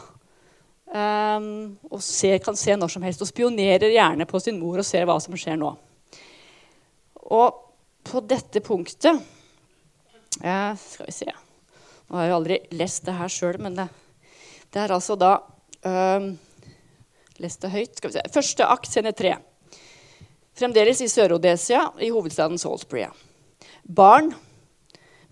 [0.96, 3.24] Um, og ser, kan se når som helst.
[3.26, 5.74] Og spionerer gjerne på sin mor og ser hva som skjer nå.
[7.36, 7.64] Og
[8.06, 11.45] på dette punktet uh, Skal vi se
[12.10, 13.88] nå har jeg aldri lest det her sjøl, men det,
[14.70, 15.38] det, er altså da
[15.86, 16.34] øh,
[17.44, 17.98] Lest det høyt.
[17.98, 18.22] skal vi se.
[18.32, 19.34] Første akt, scene tre.
[20.56, 23.10] Fremdeles i Sør-Odesia, i hovedstaden Salisbury.
[23.84, 24.32] Barn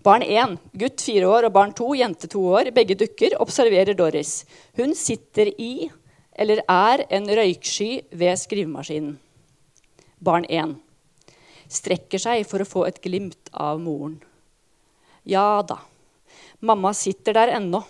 [0.04, 4.42] Barn 1, gutt fire år, og barn 2, jente to år, begge dukker, observerer Doris.
[4.76, 5.88] Hun sitter i,
[6.36, 9.14] eller er, en røyksky ved skrivemaskinen.
[10.20, 10.76] Barn 1
[11.72, 14.18] strekker seg for å få et glimt av moren.
[15.24, 15.80] Ja da.
[16.64, 17.82] Mamma sitter der ennå,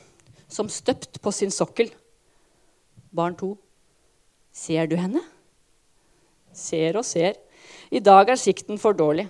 [0.51, 1.93] som støpt på sin sokkel.
[3.15, 3.53] Barn to.
[4.51, 5.23] Ser du henne?
[6.55, 7.39] Ser og ser.
[7.95, 9.29] I dag er sikten for dårlig.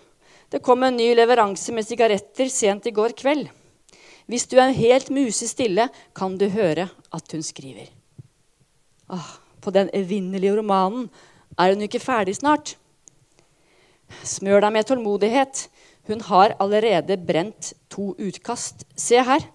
[0.49, 3.51] Det kom en ny leveranse med sigaretter sent i går kveld.
[4.31, 7.91] Hvis du er helt musestille, kan du høre at hun skriver.
[9.13, 11.11] Ah, på den evinnelige romanen
[11.59, 12.79] er hun ikke ferdig snart.
[14.25, 15.67] Smør deg med tålmodighet.
[16.07, 18.85] Hun har allerede brent to utkast.
[18.97, 19.47] Se her.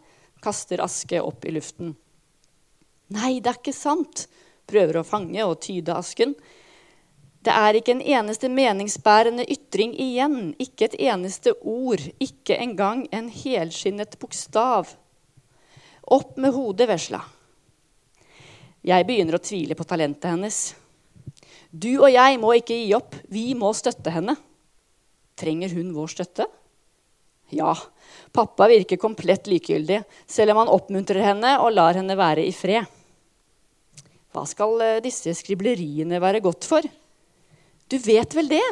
[0.41, 1.93] Kaster aske opp i luften.
[3.13, 4.25] Nei, det er ikke sant.
[4.69, 6.33] Prøver å fange og tyde asken.
[7.39, 10.53] Det er ikke en eneste meningsbærende ytring igjen.
[10.59, 12.01] Ikke et eneste ord.
[12.19, 14.95] Ikke engang en helskinnet bokstav.
[16.09, 17.21] Opp med hodet, vesla.
[18.85, 20.59] Jeg begynner å tvile på talentet hennes.
[21.69, 23.17] Du og jeg må ikke gi opp.
[23.29, 24.35] Vi må støtte henne.
[25.39, 26.45] Trenger hun vår støtte?
[27.56, 27.73] Ja.
[28.36, 32.86] Pappa virker komplett likegyldig, selv om han oppmuntrer henne og lar henne være i fred.
[34.30, 36.86] Hva skal eh, disse skribleriene være godt for?
[37.89, 38.65] Du vet vel det?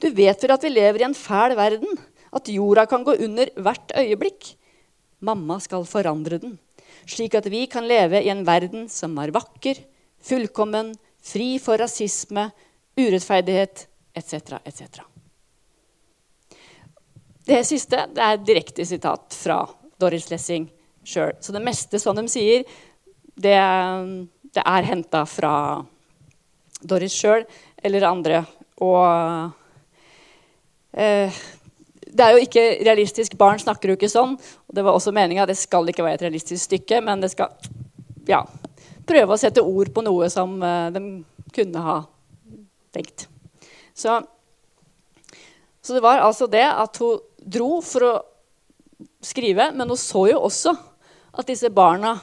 [0.00, 1.98] Du vet vel at vi lever i en fæl verden?
[2.32, 4.54] At jorda kan gå under hvert øyeblikk?
[5.24, 6.56] Mamma skal forandre den,
[7.08, 9.80] slik at vi kan leve i en verden som er vakker,
[10.20, 10.92] fullkommen,
[11.24, 12.50] fri for rasisme,
[13.00, 15.15] urettferdighet etc., etc.
[17.46, 19.60] Det siste det er direkte sitat fra
[20.00, 20.66] Doris Lessing
[21.06, 21.36] sjøl.
[21.40, 22.64] Så det meste som de sier,
[23.36, 23.58] det,
[24.56, 25.52] det er henta fra
[26.82, 27.46] Doris sjøl
[27.86, 28.42] eller andre.
[28.82, 29.06] Og
[30.98, 31.38] eh,
[32.16, 33.36] det er jo ikke realistisk.
[33.38, 34.36] Barn snakker jo ikke sånn.
[34.36, 35.46] Og det var også meninga.
[35.48, 37.54] Det skal ikke være et realistisk stykke, men det skal
[38.28, 38.42] ja,
[39.06, 41.02] prøve å sette ord på noe som uh, de
[41.54, 42.00] kunne ha
[42.96, 43.28] tenkt.
[43.96, 44.18] Så,
[45.80, 48.14] så, det var altså det at hun dro for å
[49.24, 50.74] skrive, men hun så jo også
[51.36, 52.16] at disse barna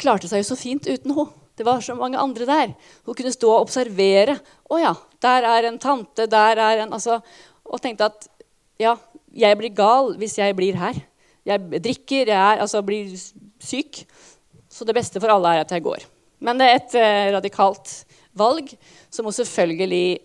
[0.00, 1.30] klarte seg jo så fint uten henne.
[1.52, 2.70] Det var så mange andre der.
[3.04, 4.38] Hun kunne stå og observere.
[4.66, 7.20] 'Å ja, der er en tante, der er en altså,
[7.64, 8.26] Og tenkte at
[8.80, 8.96] ja,
[9.32, 10.96] jeg blir gal hvis jeg blir her.
[11.46, 13.14] Jeg drikker, jeg er, altså, blir
[13.60, 14.02] syk.
[14.68, 16.02] Så det beste for alle er at jeg går.
[16.40, 18.72] Men det er et eh, radikalt valg
[19.10, 20.18] som hun selvfølgelig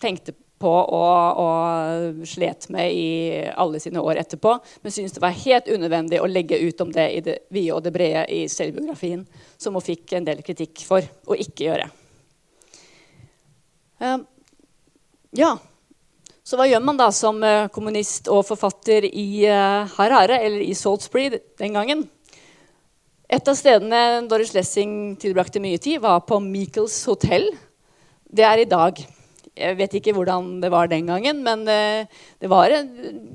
[0.00, 3.08] tenkte på og, og, slet med i
[3.52, 4.56] alle sine år etterpå.
[4.82, 7.84] Men syntes det var helt unødvendig å legge ut om det i det vide og
[7.84, 9.26] det brede i selvbiografien,
[9.60, 11.90] som hun fikk en del kritikk for å ikke gjøre.
[14.00, 14.24] Um,
[15.36, 15.54] ja,
[16.44, 20.74] så hva gjør man da som uh, kommunist og forfatter i uh, Harare, eller i
[20.76, 22.04] Saltsbury den gangen?
[23.32, 27.48] Et av stedene Doris Lessing tilbrakte mye tid, var på Michaels hotell.
[28.28, 29.00] Det er i dag.
[29.54, 32.10] Jeg vet ikke hvordan det var den gangen, men eh,
[32.42, 32.88] det var en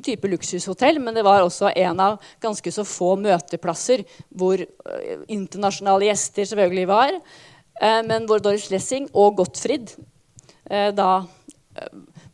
[0.04, 1.00] type luksushotell.
[1.00, 4.04] Men det var også en av ganske så få møteplasser
[4.36, 7.16] hvor eh, internasjonale gjester selvfølgelig var.
[7.80, 9.96] Eh, men hvor Doris Lessing og Gottfried
[10.70, 11.24] da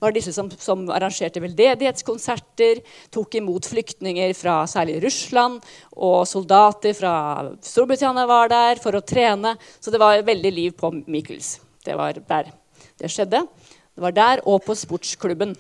[0.02, 2.82] var disse som, som arrangerte veldedighetskonserter,
[3.14, 5.62] tok imot flyktninger fra særlig Russland,
[5.96, 7.14] og soldater fra
[7.64, 9.56] Storbritannia var der for å trene.
[9.80, 11.56] Så det var veldig liv på Michaels.
[11.86, 12.52] Det var der
[13.00, 13.46] det skjedde.
[13.96, 15.54] Det var der og på sportsklubben.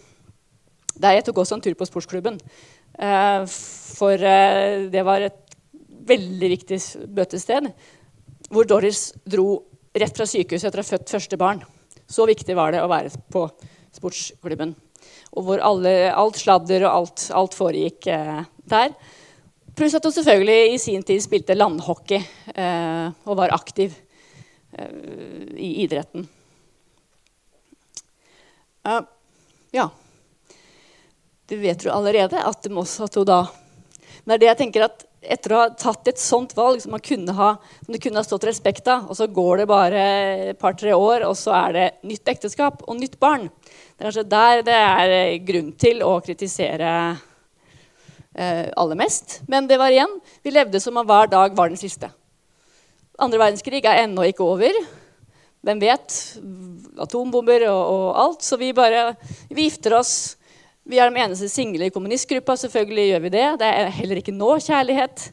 [0.99, 2.35] Der jeg tok også en tur på sportsklubben.
[2.99, 3.45] Eh,
[3.95, 5.55] for eh, det var et
[6.07, 6.79] veldig viktig
[7.15, 7.69] møtested.
[8.51, 9.63] Hvor Doris dro
[9.95, 11.63] rett fra sykehuset etter å ha født første barn.
[12.11, 13.47] Så viktig var det å være på
[13.95, 14.75] sportsklubben.
[15.35, 18.91] Og hvor alle, alt sladder og alt, alt foregikk eh, der.
[19.75, 22.21] Pluss at hun selvfølgelig i sin tid spilte landhockey
[22.55, 23.91] og var aktiv
[24.79, 26.23] i idretten.
[28.85, 29.01] Uh,
[29.73, 29.89] ja.
[31.49, 33.41] Du vet jo allerede at det også hun da
[34.25, 36.93] Men det er det jeg tenker at etter å ha tatt et sånt valg som,
[36.93, 40.01] ha, som det kunne ha stått respekt av, og så går det bare
[40.51, 43.47] et par-tre år, og så er det nytt ekteskap og nytt barn.
[43.49, 45.15] Det er kanskje der det er
[45.47, 46.91] grunn til å kritisere
[48.35, 49.39] eh, aller mest.
[49.49, 52.11] Men det var igjen Vi levde som om hver dag var den siste.
[53.17, 54.77] Andre verdenskrig er ennå ikke over.
[55.65, 56.15] Hvem vet?
[57.01, 58.45] Atombomber og, og, alt.
[58.45, 59.15] Så vi bare
[59.49, 60.35] vi gifter oss.
[60.85, 62.57] Vi er de eneste single i kommunistgruppa.
[62.61, 63.45] Selvfølgelig gjør vi det.
[63.61, 65.29] Det er heller ikke nå kjærlighet.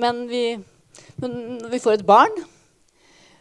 [0.00, 0.44] Men vi,
[1.20, 1.36] men
[1.72, 2.34] vi får et barn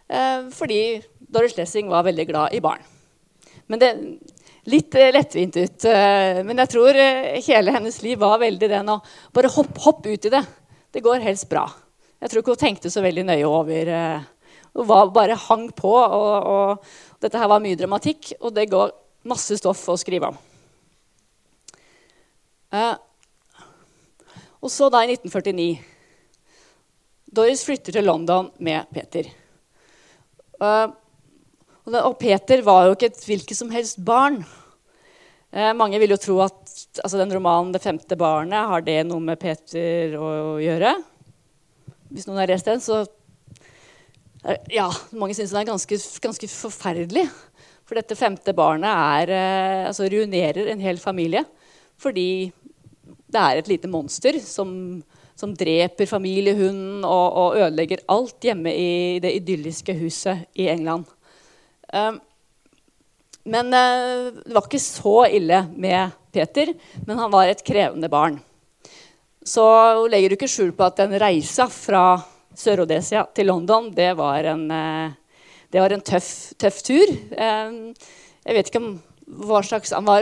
[0.08, 0.82] eh, fordi
[1.20, 2.84] Doris Lessing var veldig glad i barn.
[3.68, 3.92] Men det
[4.72, 5.86] litt lettvint ut.
[5.86, 9.00] Eh, men jeg tror eh, hele hennes liv var veldig den å
[9.36, 10.42] bare hoppe hopp ut i det.
[10.92, 11.66] Det går helst bra.
[12.22, 14.26] Jeg tror ikke hun tenkte så veldig nøye over eh,
[14.76, 15.94] var, bare hang på.
[15.96, 16.92] Og, og,
[17.24, 18.94] dette her var mye dramatikk, og det går
[19.30, 20.38] masse stoff å skrive om.
[22.76, 22.94] Eh,
[24.66, 25.76] og så da i 1949
[27.36, 29.28] Doris flytter til London med Peter.
[30.62, 30.86] Eh,
[31.86, 34.40] og Peter var jo ikke et hvilket som helst barn.
[35.52, 36.62] Eh, mange vil jo tro at
[37.04, 40.96] altså den romanen 'Det femte barnet' har det noe med Peter å gjøre.
[42.12, 43.06] Hvis noen har lest den, så
[44.70, 47.26] ja, mange syns den er ganske, ganske, forferdelig.
[47.86, 51.44] For dette femte barnet er, eh, altså, ruinerer en hel familie.
[52.02, 52.52] Fordi
[53.32, 54.70] det er et lite monster som,
[55.38, 61.06] som dreper familiehunden og, og, ødelegger alt hjemme i det idylliske huset i England.
[61.94, 62.20] Um,
[63.46, 66.72] men uh, det var ikke så ille med Peter,
[67.06, 68.40] men han var et krevende barn.
[69.46, 69.64] Så
[70.00, 72.06] hun legger ikke skjul på at den reisa fra
[72.60, 75.12] Sør-Rhodesia til London, det var en, eh,
[75.72, 77.12] det var en tøff, tøff, tur.
[77.36, 80.22] Jeg vet ikke om hva slags Han var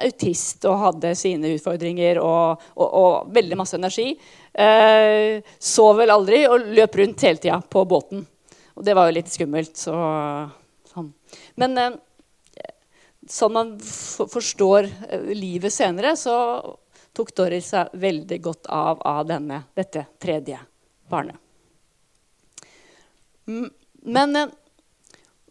[0.00, 4.14] autist og hadde sine utfordringer og, og, og veldig masse energi.
[4.52, 8.24] Eh, sov vel aldri og løp rundt hele tida på båten.
[8.78, 9.76] Og det var jo litt skummelt.
[9.76, 9.92] Så,
[10.88, 11.12] sånn.
[11.60, 12.00] Men eh,
[13.28, 14.88] sånn man forstår
[15.36, 16.38] livet senere, så
[17.12, 20.62] tok Doris seg veldig godt av av denne, dette tredje
[21.10, 21.36] barnet.
[23.48, 24.52] Men eh,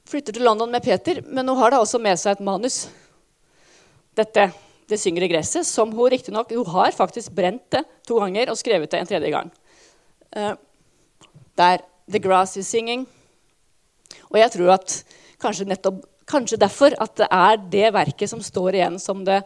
[0.08, 2.88] flytter til London med Peter, men hun har da også med seg et manus.
[4.18, 4.52] Dette,
[4.88, 8.92] 'Det synger i gresset', som hun riktignok har faktisk brent det to ganger og skrevet
[8.92, 9.52] det en tredje gang.
[10.32, 10.56] Uh,
[11.58, 13.06] der 'The grass is singing'.
[14.32, 15.04] Og jeg tror at
[15.40, 19.46] kanskje nettopp Kanskje derfor at det er det verket som står igjen som det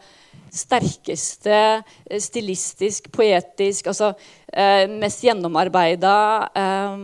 [0.52, 4.12] sterkeste, eh, stilistisk, poetisk, altså
[4.52, 6.16] eh, mest gjennomarbeida
[6.56, 6.98] eh,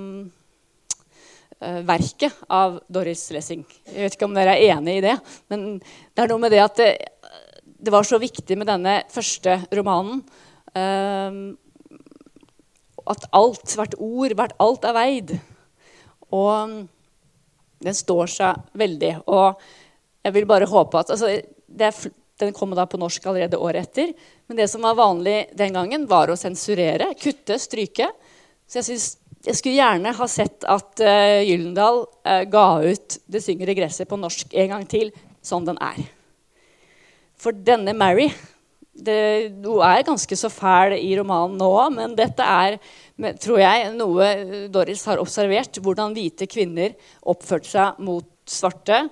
[1.87, 3.63] verket av Doris Lessing.
[3.87, 5.15] Jeg vet ikke om dere er enig i det,
[5.49, 6.91] men det er noe med det at det,
[7.81, 10.21] det var så viktig med denne første romanen
[13.07, 15.33] at alt, hvert ord, hvert alt er veid.
[16.35, 16.75] Og
[17.83, 19.13] den står seg veldig.
[19.31, 19.57] Og
[20.27, 21.95] jeg vil bare håpe at altså, er,
[22.37, 24.11] Den kom da på norsk allerede året etter.
[24.47, 28.11] Men det som var vanlig den gangen, var å sensurere, kutte, stryke.
[28.67, 29.07] Så jeg synes,
[29.47, 34.09] jeg skulle gjerne ha sett at uh, Gyllendal uh, ga ut 'Det synger i gresset'
[34.09, 36.03] på norsk en gang til, som den er.
[37.37, 38.29] For denne Mary
[38.97, 42.79] det, Hun er ganske så fæl i romanen nå, men dette er
[43.41, 45.77] tror jeg, noe Doris har observert.
[45.77, 49.07] Hvordan hvite kvinner oppførte seg mot svarte.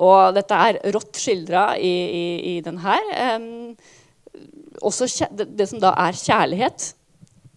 [0.00, 3.10] Og dette er rått skildra i, i, i den her.
[3.36, 3.74] Um,
[4.80, 6.92] også det, det som da er kjærlighet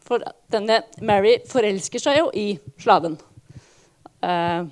[0.03, 2.47] for denne Mary forelsker seg jo i
[2.81, 3.15] slaven.
[4.23, 4.67] Uh,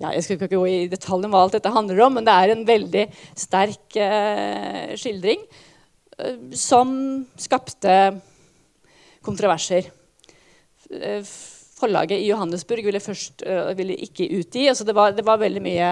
[0.00, 2.36] ja, jeg skal ikke gå i detalj om hva alt dette handler om, men det
[2.36, 3.04] er en veldig
[3.38, 6.92] sterk uh, skildring uh, som
[7.40, 7.96] skapte
[9.20, 9.92] kontroverser.
[11.80, 13.42] forlaget i Johannesburg ville først
[13.76, 14.66] ville ikke utgi.
[14.68, 15.90] Altså det, var, det var veldig mye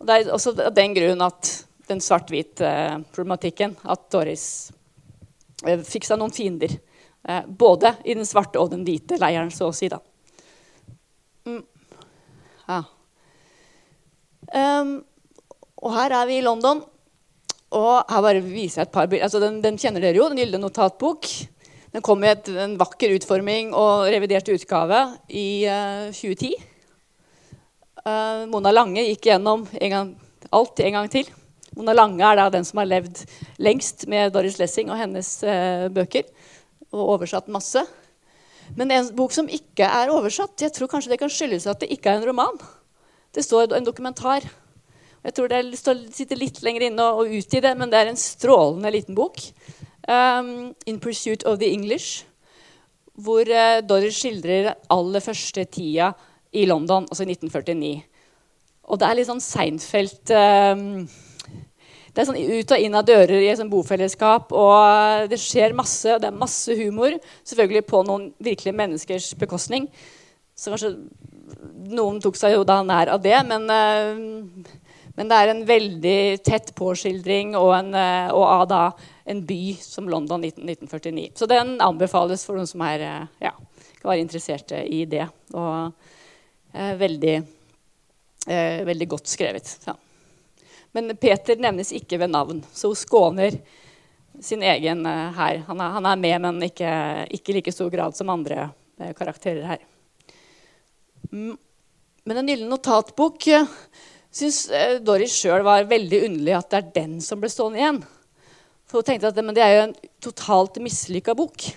[0.00, 1.50] og Det er også av den grunn at
[1.90, 4.44] den svart-hvit-problematikken At Doris
[5.60, 6.72] fikk seg noen fiender.
[7.28, 9.90] Eh, både i den svarte og den hvite leiren, så å si.
[9.92, 9.98] da.
[11.44, 11.60] Mm.
[12.64, 12.80] Ja.
[14.50, 14.94] Um,
[15.80, 16.80] og her er vi i London.
[17.76, 19.28] Og her bare viser jeg et par bilder.
[19.28, 21.28] Altså, den, den, kjenner dere jo, Den gylne notatbok.
[21.92, 26.56] Den kom i et, en vakker utforming og revidert utgave i uh, 2010.
[28.00, 30.10] Uh, Mona Lange gikk gjennom en gang,
[30.56, 31.28] alt en gang til.
[31.76, 33.22] Mona Lange er da den som har levd
[33.60, 36.24] lengst med Doris Lessing og hennes uh, bøker
[36.90, 37.82] og oversatt masse.
[38.78, 41.90] Men en bok som ikke er oversatt, jeg tror kanskje det kan skyldes at det
[41.92, 42.56] ikke er en roman.
[43.34, 44.46] Det står en dokumentar.
[45.20, 45.60] Jeg tror det
[46.16, 49.42] sitter litt lenger inne å utgi det, men det er en strålende liten bok.
[50.08, 52.24] Um, 'In Pursuit of the English',
[53.20, 56.14] hvor uh, Doris skildrer aller første tida
[56.52, 57.96] i London, altså i 1949.
[58.90, 61.04] Og det er litt sånn Seinfeld um,
[62.10, 64.50] det er sånn ut og inn av dører i et sånn bofellesskap.
[64.50, 67.14] og Det skjer masse, og det er masse humor.
[67.46, 69.86] Selvfølgelig på noen virkelige menneskers bekostning.
[70.58, 70.96] Så kanskje
[71.94, 73.36] noen tok seg jo da nær av det.
[73.46, 74.66] Men, uh,
[75.14, 78.84] men det er en veldig tett påskildring og, en, uh, og av da
[79.30, 81.30] en by som London 1949.
[81.38, 83.06] Så den anbefales for noen som er,
[83.38, 83.54] ja,
[84.00, 85.28] kan være interesserte i det.
[85.54, 85.94] Og
[86.72, 87.34] veldig,
[88.86, 89.72] veldig godt skrevet.
[89.86, 89.94] Ja.
[90.92, 93.58] Men Peter nevnes ikke ved navn, så hun skåner
[94.42, 95.62] sin egen uh, her.
[95.66, 96.90] Han er, han er, med, men ikke,
[97.30, 98.70] i like stor grad som andre
[99.16, 99.84] karakterer her.
[101.30, 103.46] Men En gyllen notatbok
[104.30, 104.58] syns
[105.00, 108.00] Doris sjøl var veldig underlig at det er den som ble stående igjen.
[108.90, 111.70] For hun tenkte at det, det er jo en totalt mislykka bok.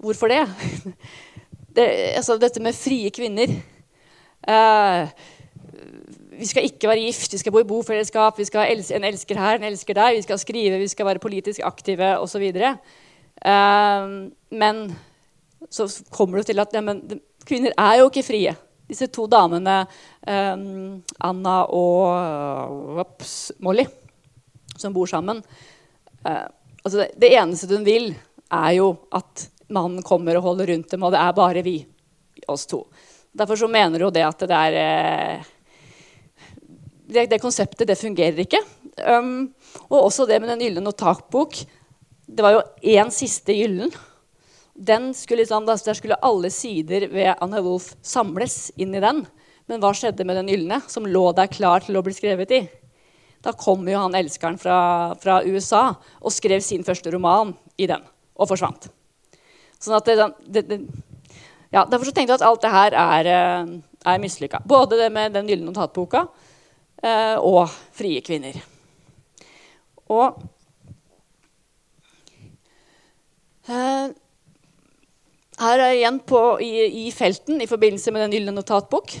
[0.00, 0.42] Hvorfor det?
[1.76, 3.52] det altså, dette med frie kvinner.
[4.48, 5.10] Uh,
[6.40, 9.38] vi skal ikke være gift, vi skal bo i bofellesskap, vi skal ha en elsker
[9.38, 12.46] her, en elsker der, vi skal skrive, vi skal være politisk aktive osv.
[13.44, 14.14] Ehm,
[14.50, 14.80] men
[15.68, 17.02] så kommer du til at ja, men,
[17.44, 18.54] kvinner er jo ikke frie.
[18.88, 19.82] Disse to damene,
[20.26, 23.84] um, Anna og ups, Molly,
[24.80, 25.44] som bor sammen
[26.24, 26.48] uh,
[26.84, 28.10] altså det, det, eneste hun vil,
[28.50, 31.78] er jo at mannen kommer og holder rundt dem, og det er bare vi,
[32.50, 32.84] oss to.
[33.36, 34.78] Derfor så mener hun det at det er
[35.40, 35.50] uh,
[37.10, 38.62] det, det, konseptet det fungerer ikke.
[39.06, 39.50] Um,
[39.88, 41.58] og også det med den gylne notatbok.
[42.30, 42.62] Det var jo
[42.94, 43.90] én siste gyllen.
[44.74, 49.24] Den skulle, liksom, der skulle alle sider ved Anna Wolff samles inn i den.
[49.68, 52.62] Men hva skjedde med den gylne, som lå der klar til å bli skrevet i?
[53.44, 54.78] Da kom jo han elskeren fra,
[55.20, 55.84] fra USA
[56.20, 58.02] og skrev sin første roman i den.
[58.36, 58.88] Og forsvant.
[59.80, 60.80] Sånn at det, det,
[61.70, 63.74] Ja, derfor så tenkte jeg at alt det her er, eh,
[64.12, 64.62] er mislykka.
[64.66, 66.24] Både det med den gylne notatboka
[67.02, 68.58] eh, og frie kvinner.
[70.10, 70.40] Og
[73.70, 74.10] eh,
[75.60, 76.72] her er jeg igjen på, i,
[77.04, 79.14] i, felten i forbindelse med den gylne notatbok.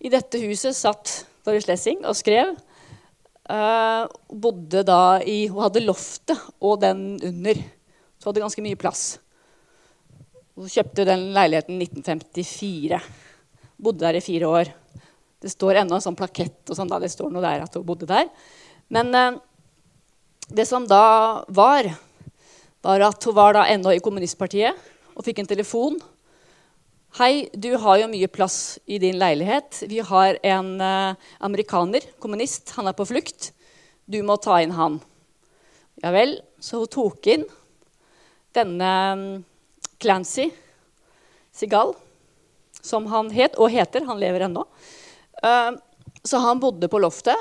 [0.00, 2.56] I dette huset satt Doris Lessing og skrev.
[3.50, 7.60] Eh, bodde da i, Hun hadde loftet og den under.
[8.18, 9.18] Så hadde ganske mye plass.
[10.60, 12.98] Hun kjøpte den leiligheten 1954.
[13.80, 14.70] Bodde der i fire år.
[15.40, 16.98] Det står ennå en sånn plakett og sånn, da.
[17.00, 18.28] det står noe der at hun bodde der.
[18.92, 19.38] Men eh,
[20.52, 21.88] det som da var,
[22.84, 24.76] var at hun var da ennå i kommunistpartiet
[25.14, 25.96] og fikk en telefon.
[27.16, 29.86] 'Hei, du har jo mye plass i din leilighet.
[29.88, 32.76] Vi har en eh, amerikaner, kommunist.
[32.76, 33.54] Han er på flukt.
[34.04, 35.00] Du må ta inn han.'
[36.04, 36.42] Ja vel.
[36.60, 37.48] Så hun tok inn
[38.52, 38.92] denne
[40.00, 40.48] Clancy
[41.52, 41.94] Sigal,
[42.80, 44.06] som han het, og heter.
[44.08, 44.64] Han lever ennå.
[45.44, 45.76] Uh,
[46.22, 47.36] så han bodde på loftet.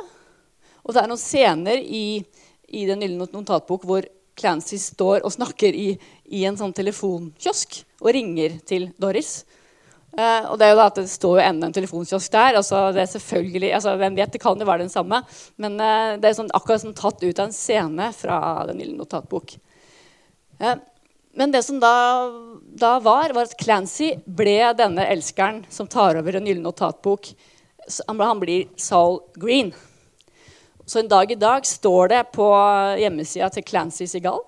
[0.84, 2.24] Og det er noen scener i,
[2.68, 4.08] i Den gylne notatbok hvor
[4.40, 5.94] Clancy står og snakker i,
[6.32, 9.44] i en sånn telefonkiosk og ringer til Doris.
[10.16, 12.58] Uh, og Det er jo da at det står jo enda en telefonkiosk der.
[12.58, 15.22] altså det er selvfølgelig, altså Hvem vet, det kan jo være den samme.
[15.58, 18.98] Men uh, det er sånn, akkurat sånn tatt ut av en scene fra Den lille
[18.98, 19.54] notatbok.
[20.60, 20.80] Uh,
[21.38, 21.94] men det som da,
[22.80, 27.32] da, var, var at Clancy ble denne elskeren som tar over en gyllen notatbok.
[28.08, 29.72] Han, blir Saul Green.
[30.86, 32.50] Så en dag i dag står det på
[33.02, 34.42] hjemmesida til Clancy Sigal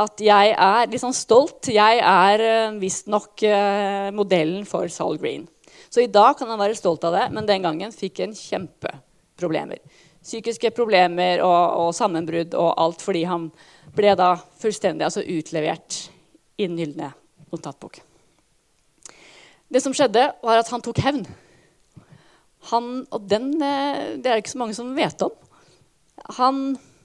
[0.00, 1.68] at jeg er litt sånn stolt.
[1.70, 5.46] Jeg er uh, visstnok uh, modellen for Saul Green.
[5.86, 9.78] Så i dag kan han være stolt av det, men den gangen fikk han kjempeproblemer.
[10.24, 13.46] Psykiske problemer og, og sammenbrudd og alt fordi han
[13.94, 16.00] ble da fullstendig altså utlevert
[16.56, 17.12] i den gylne
[17.52, 18.00] notatbok.
[19.68, 21.24] Det som skjedde, var at han tok hevn.
[22.70, 25.34] Han, og den, eh, det er det ikke så mange som vet om.
[26.38, 26.62] Han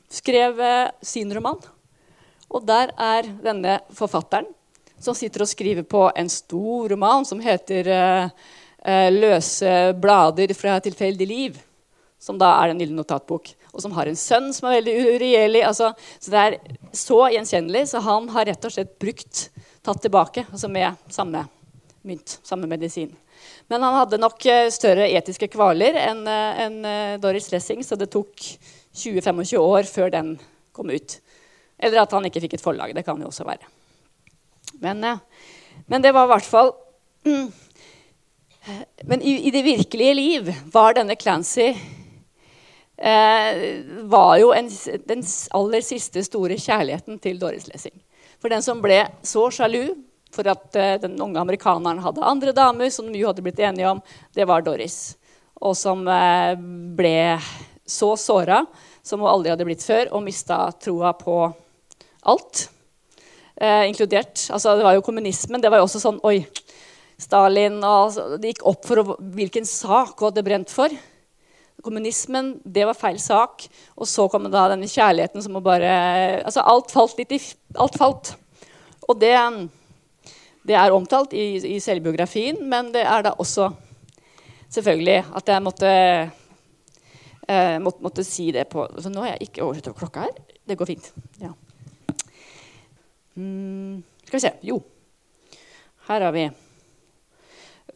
[0.09, 1.59] skrev eh, sin roman.
[2.49, 4.47] Og der er denne forfatteren
[4.99, 8.31] som sitter og skriver på en stor roman som heter uh,
[8.83, 11.59] uh, 'Løse blader fra tilfeldig liv'.
[12.19, 13.53] Som da er en gyllen notatbok.
[13.73, 15.63] Og som har en sønn som er veldig uregjerlig.
[15.67, 16.57] Altså, så det er
[16.95, 19.47] så gjenkjennelig, så han har rett og slett brukt,
[19.85, 21.45] tatt tilbake, altså med samme
[22.07, 23.11] mynt, samme medisin.
[23.71, 24.43] Men han hadde nok
[24.73, 26.77] større etiske kvaler enn en
[27.21, 28.33] Doris Lessing, så det tok
[28.97, 30.33] 20-25 år før den
[30.75, 31.19] kom ut.
[31.79, 32.93] Eller at han ikke fikk et forlag.
[32.95, 33.69] Det kan jo også være.
[34.83, 35.17] Men, eh,
[35.87, 36.73] men det var i hvert fall
[37.25, 37.47] mm,
[39.09, 41.79] Men i, i, det virkelige liv var denne Clancy eh,
[42.99, 44.67] var jo en,
[45.07, 45.21] den
[45.55, 47.95] aller siste store kjærligheten til Doris Lessing.
[48.41, 49.93] For den som ble så sjalu
[50.33, 54.01] for at eh, den unge amerikaneren hadde andre damer, som de hadde blitt enige om,
[54.35, 55.15] det var Doris.
[55.59, 56.53] Og som eh,
[56.97, 57.39] ble
[57.89, 58.63] så såra
[59.03, 61.41] som hun aldri hadde blitt før, og mista troa på
[62.29, 62.67] alt.
[63.59, 65.61] Eh, inkludert altså Det var jo kommunismen.
[65.61, 66.45] Det var jo også sånn Oi,
[67.19, 70.93] Stalin og, Det gikk opp for hvilken sak hun hadde brent for.
[71.85, 73.67] Kommunismen, det var feil sak.
[73.95, 75.91] Og så kom da denne kjærligheten som må bare
[76.43, 77.41] altså Alt falt litt i
[77.79, 78.33] Alt falt.
[79.09, 79.35] Og det,
[80.67, 83.71] det er omtalt i, i selvbiografien, men det er da også
[84.69, 85.93] selvfølgelig at jeg måtte
[87.49, 90.35] Eh, måtte, måtte, si det på Så nå har jeg ikke oversett over klokka her.
[90.69, 91.07] Det går fint.
[91.41, 91.49] Ja.
[93.33, 94.77] Mm, skal vi se Jo,
[96.09, 96.43] her er vi.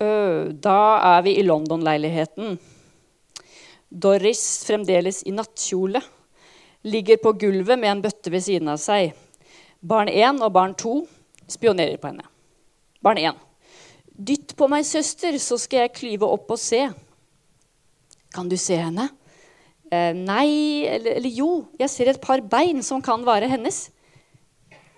[0.01, 0.79] Uh, da
[1.11, 2.57] er vi i London-leiligheten.
[3.93, 6.01] Doris, fremdeles i nattkjole,
[6.81, 9.13] ligger på gulvet med en bøtte ved siden av seg.
[9.85, 10.93] Barn 1 og barn 2
[11.53, 12.25] spionerer på henne.
[13.05, 13.37] Barn 1.
[14.17, 16.87] Dytt på meg, søster, så skal jeg klyve opp og se.
[18.33, 19.11] Kan du se henne?
[19.93, 23.85] Eh, nei, eller, eller, jo, jeg ser et par bein som kan være hennes.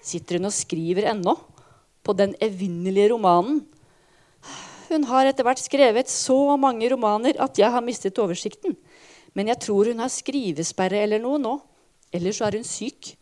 [0.06, 1.36] Sitter hun og skriver ennå
[2.06, 3.66] på den evinnelige romanen?
[4.88, 8.78] Hun har etter hvert skrevet så mange romaner at jeg har mistet oversikten.
[9.36, 11.54] Men jeg tror hun har skrivesperre eller noe nå.
[12.16, 13.14] Eller så er hun syk.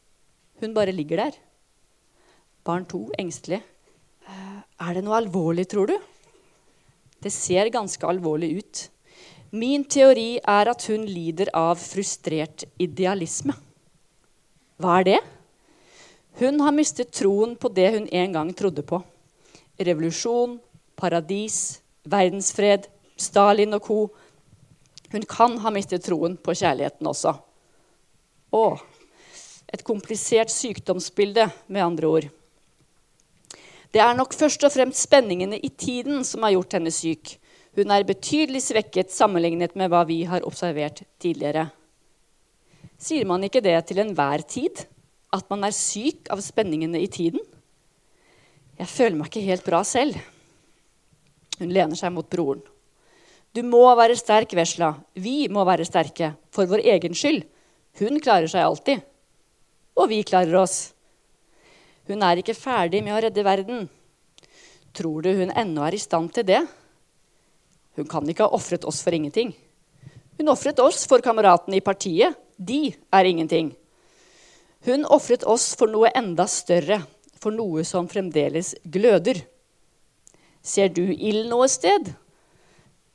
[0.61, 1.38] Hun bare ligger der.
[2.64, 3.64] Barn to, engstelig.
[4.30, 5.97] Eh, er det noe alvorlig, tror du?
[7.24, 8.84] Det ser ganske alvorlig ut.
[9.53, 13.53] Min teori er at hun lider av frustrert idealisme.
[14.82, 15.20] Hva er det?
[16.41, 18.97] Hun har mistet troen på det hun en gang trodde på.
[19.78, 20.57] Revolusjon,
[20.97, 22.88] paradis, verdensfred,
[23.18, 23.99] Stalin og co.
[25.14, 27.36] Hun kan ha mistet troen på kjærligheten også.
[28.53, 28.64] Å,
[29.70, 32.26] et komplisert sykdomsbilde, med andre ord.
[33.93, 37.36] Det er nok først og fremst spenningene i tiden som har gjort henne syk.
[37.78, 41.68] Hun er betydelig svekket sammenlignet med hva vi har observert tidligere.
[42.97, 44.88] Sier man ikke det til enhver tid?
[45.34, 47.41] At man er syk av spenningene i tiden?
[48.82, 50.18] Jeg føler meg ikke helt bra selv.
[51.59, 52.66] Hun lener seg mot broren.
[53.54, 54.95] Du må være sterk, Vesla.
[55.14, 56.32] Vi må være sterke.
[56.54, 57.43] For vår egen skyld.
[58.01, 59.04] Hun klarer seg alltid.
[59.93, 60.93] Og vi klarer oss.
[62.10, 63.84] Hun er ikke ferdig med å redde verden.
[64.93, 66.64] Tror du hun ennå er i stand til det?
[67.93, 69.54] Hun kan ikke ha ofret oss for ingenting.
[70.39, 72.34] Hun ofret oss for kameratene i partiet.
[72.58, 73.70] De er ingenting.
[74.86, 77.04] Hun ofret oss for noe enda større,
[77.38, 79.45] for noe som fremdeles gløder.
[80.66, 82.16] Ser du ild noe sted?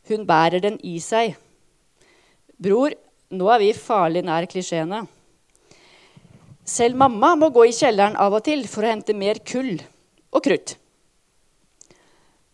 [0.08, 1.36] Hun bærer den i seg.
[2.58, 2.94] Bror,
[3.30, 5.04] nå er vi farlig nær klisjeene.
[6.68, 9.78] Selv mamma må gå i kjelleren av og til for å hente mer kull
[10.32, 10.74] og krutt.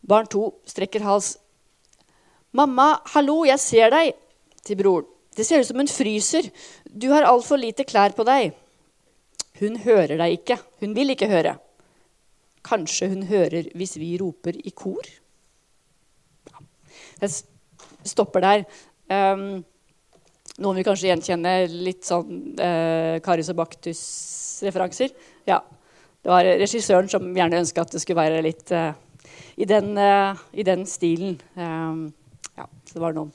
[0.05, 1.38] Barn to strekker hals.
[2.55, 4.14] 'Mamma, hallo, jeg ser deg',
[4.62, 5.09] til broren.
[5.34, 6.50] 'Det ser ut som hun fryser.
[6.86, 8.52] Du har altfor lite klær på deg.'
[9.59, 10.59] Hun hører deg ikke.
[10.80, 11.59] Hun vil ikke høre.
[12.62, 15.02] Kanskje hun hører hvis vi roper i kor?
[17.20, 18.64] Jeg stopper der.
[19.10, 19.62] Um,
[20.62, 25.14] noen vil kanskje gjenkjenne litt sånn uh, Karius og Baktus-referanser.
[25.48, 25.60] Ja.
[26.24, 28.92] Det var regissøren som gjerne ønska at det skulle være litt uh,
[29.60, 31.36] i, den, uh, i, den, stilen.
[31.58, 32.06] Um,
[32.54, 33.32] ja, så det var noen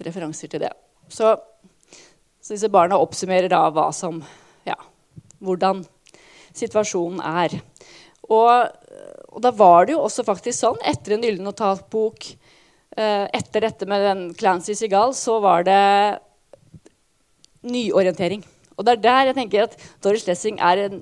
[0.00, 0.70] referanser til det.
[1.12, 1.34] Så,
[2.40, 4.22] så, disse barna oppsummerer da hva som
[4.64, 4.78] Ja,
[5.44, 5.82] hvordan
[6.56, 7.58] situasjonen er.
[8.30, 8.48] Og,
[9.28, 12.30] og, da var det jo også faktisk sånn, etter en gyllen notatbok,
[12.92, 15.78] etter dette med den Clancy Sigal, så var det
[17.62, 18.42] nyorientering.
[18.76, 21.00] Og det er der jeg tenker at Doris Lessing er en,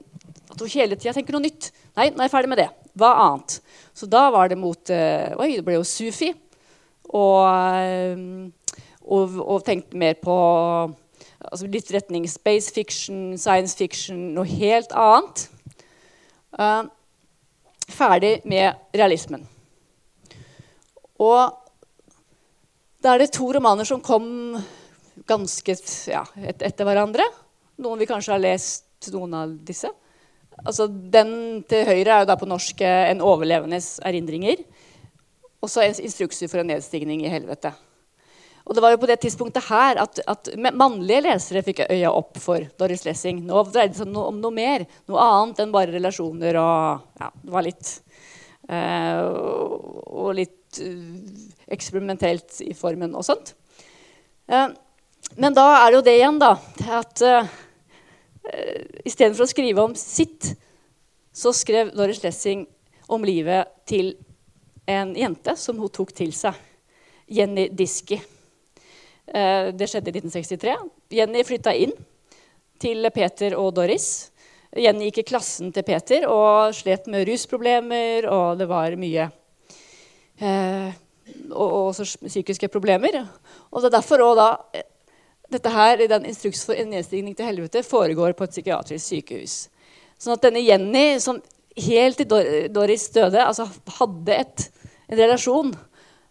[0.50, 1.70] at hun hele tida tenker noe nytt.
[1.96, 2.68] Nei, nå er jeg ferdig med det.
[2.98, 3.58] Hva annet?
[3.96, 6.32] Så da var det mot uh, Oi, det ble jo sufi.
[7.10, 8.74] Og, uh,
[9.06, 10.36] og, og tenkte mer på
[11.40, 15.46] altså litt retning space fiction, science fiction, noe helt annet.
[16.58, 16.84] Uh,
[17.90, 19.46] ferdig med realismen.
[21.20, 21.59] Og
[23.00, 24.58] da er det to romaner som kom
[25.28, 25.76] ganske
[26.10, 27.24] ja, et, etter hverandre.
[27.80, 29.88] Noen vi kanskje har lest noen av disse.
[30.60, 34.64] Altså, den til høyre er jo da på norsk eh, 'En overlevendes erindringer'.
[35.62, 37.72] Og så 'Instrukser for en nedstigning i helvete'.
[38.66, 42.36] Og det var jo på det tidspunktet her at, at mannlige lesere fikk øya opp
[42.38, 43.40] for Doris Lessing.
[43.46, 47.50] Nå dreide det seg om noe mer, noe annet enn bare relasjoner og ja, Det
[47.50, 47.90] var litt
[48.70, 49.26] uh,
[50.30, 51.16] Og litt uh,
[51.74, 53.54] eksperimentelt i formen og sånt.
[54.50, 54.70] Uh,
[55.38, 56.54] men da er det jo det igjen, da,
[57.00, 57.52] at uh,
[59.04, 60.52] istedenfor å skrive om sitt,
[61.34, 62.64] så skrev Doris Lessing
[63.10, 64.14] om livet til
[64.90, 66.56] en jente som hun tok til seg.
[67.30, 68.18] Jenny Diski.
[69.30, 70.74] Uh, det skjedde i 1963.
[71.14, 71.94] Jenny flytta inn
[72.82, 74.30] til Peter og Doris.
[74.78, 79.36] Jenny gikk i klassen til Peter og slet med rusproblemer, og det var mye eh,
[80.40, 83.20] og, også psykiske problemer.
[83.70, 84.86] Og det er derfor også da eh,
[85.50, 89.56] dette her, den instruks for en nedstigning til helvete foregår på et psykiatrisk sykehus.
[90.20, 91.40] Sånn at denne Jenny, som
[91.80, 93.66] helt til Doris døde, altså
[93.98, 94.66] hadde et,
[95.10, 95.72] en relasjon,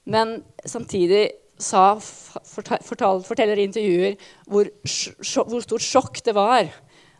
[0.10, 1.30] men samtidig
[1.60, 4.16] sa, fortal, forteller i intervjuer
[4.48, 6.70] hvor, hvor, stort sjokk det var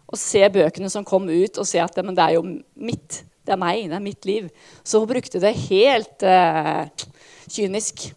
[0.10, 2.46] å se bøkene som kom ut, og se at det, det er jo
[2.80, 3.24] mitt.
[3.50, 3.88] Det er meg.
[3.90, 4.50] Det er mitt liv.
[4.86, 6.86] Så hun brukte det helt uh,
[7.50, 8.12] kynisk.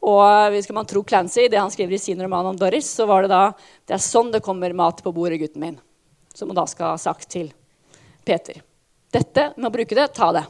[0.00, 3.26] Og skal man tro Clancy, det han skriver i sin roman om Doris, så var
[3.26, 3.42] det da
[3.84, 5.76] Det er sånn det kommer mat på bordet, gutten min.
[6.32, 7.50] Som hun da skal ha sagt til
[8.24, 8.62] Peter.
[9.12, 10.46] Dette med å bruke det, ta det.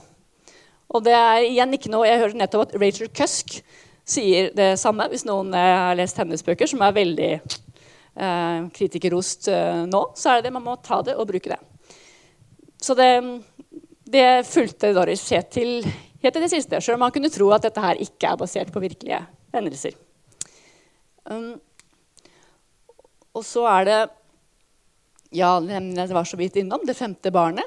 [0.95, 3.59] Og det er igjen ikke noe Jeg hørte nettopp at Rachel Cusk
[4.09, 9.51] sier det samme, hvis noen eh, har lest hennes bøker, som er veldig eh, kritikerrost
[9.53, 11.59] eh, nå, så er det det man må ta det og bruke det.
[12.81, 13.11] Så det,
[14.09, 15.73] det fulgte Doris helt til,
[16.23, 18.73] helt til det siste, selv om man kunne tro at dette her ikke er basert
[18.73, 19.21] på virkelige
[19.55, 19.97] hendelser.
[21.29, 21.59] Um,
[23.37, 23.99] og så er det
[25.29, 27.65] Ja, det var så vidt innom det femte barnet.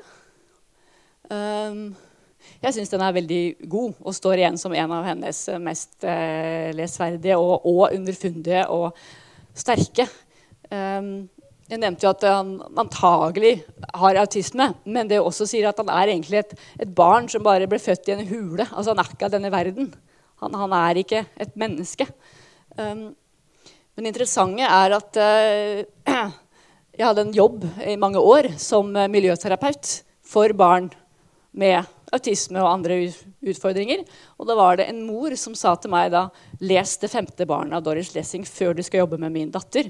[1.30, 1.92] Um,
[2.64, 6.72] jeg syns den er veldig god og står igjen som en av hennes mest eh,
[6.74, 8.98] lesverdige og, og, underfundige og
[9.54, 10.08] sterke.
[10.74, 11.30] Um,
[11.72, 12.50] jeg nevnte jo at han
[12.82, 13.54] antagelig
[13.96, 16.54] har autisme, men det også sier at han er egentlig et,
[16.84, 18.66] et barn som bare ble født i en hule.
[18.68, 19.88] Altså Han er ikke av denne verden.
[20.44, 22.10] Han, han er ikke et menneske.
[22.76, 23.14] Um,
[23.96, 26.12] men det interessante er at uh,
[26.98, 29.96] jeg hadde en jobb i mange år som miljøterapeut
[30.28, 30.92] for barn
[31.56, 33.00] med autisme og andre
[33.48, 34.04] utfordringer.
[34.36, 36.28] Og da var det en mor som sa til meg da
[36.60, 39.88] Les det femte barnet av Doris Lessing før du skal jobbe med min datter.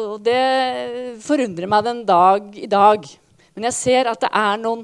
[0.00, 3.04] Og det forundrer meg den dag i dag.
[3.54, 4.82] Men jeg ser at det er noen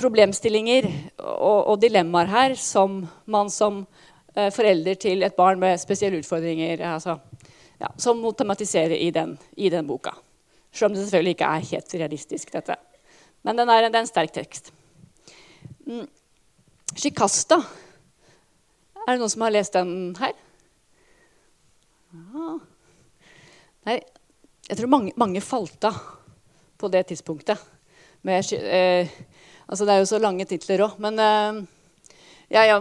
[0.00, 0.88] problemstillinger
[1.20, 3.82] og, og dilemmaer her som man som
[4.36, 7.18] eh, forelder til et barn med spesielle utfordringer altså,
[7.80, 10.14] ja, som må tematisere i den, i den boka.
[10.72, 12.76] Selv om det selvfølgelig ikke er helt realistisk, dette.
[13.44, 14.72] Men den er, det er en sterk tekst.
[15.86, 16.08] Mm.
[16.96, 17.60] Shikasta.
[19.04, 20.32] Er det noen som har lest den her?
[22.14, 22.54] Ja.
[23.84, 23.98] Nei,
[24.68, 26.00] jeg tror mange, mange falt av
[26.80, 27.60] på det tidspunktet.
[28.24, 29.08] Med, eh,
[29.66, 30.96] altså det er jo så lange titler òg.
[31.02, 31.60] Men eh,
[32.52, 32.76] ja, ja,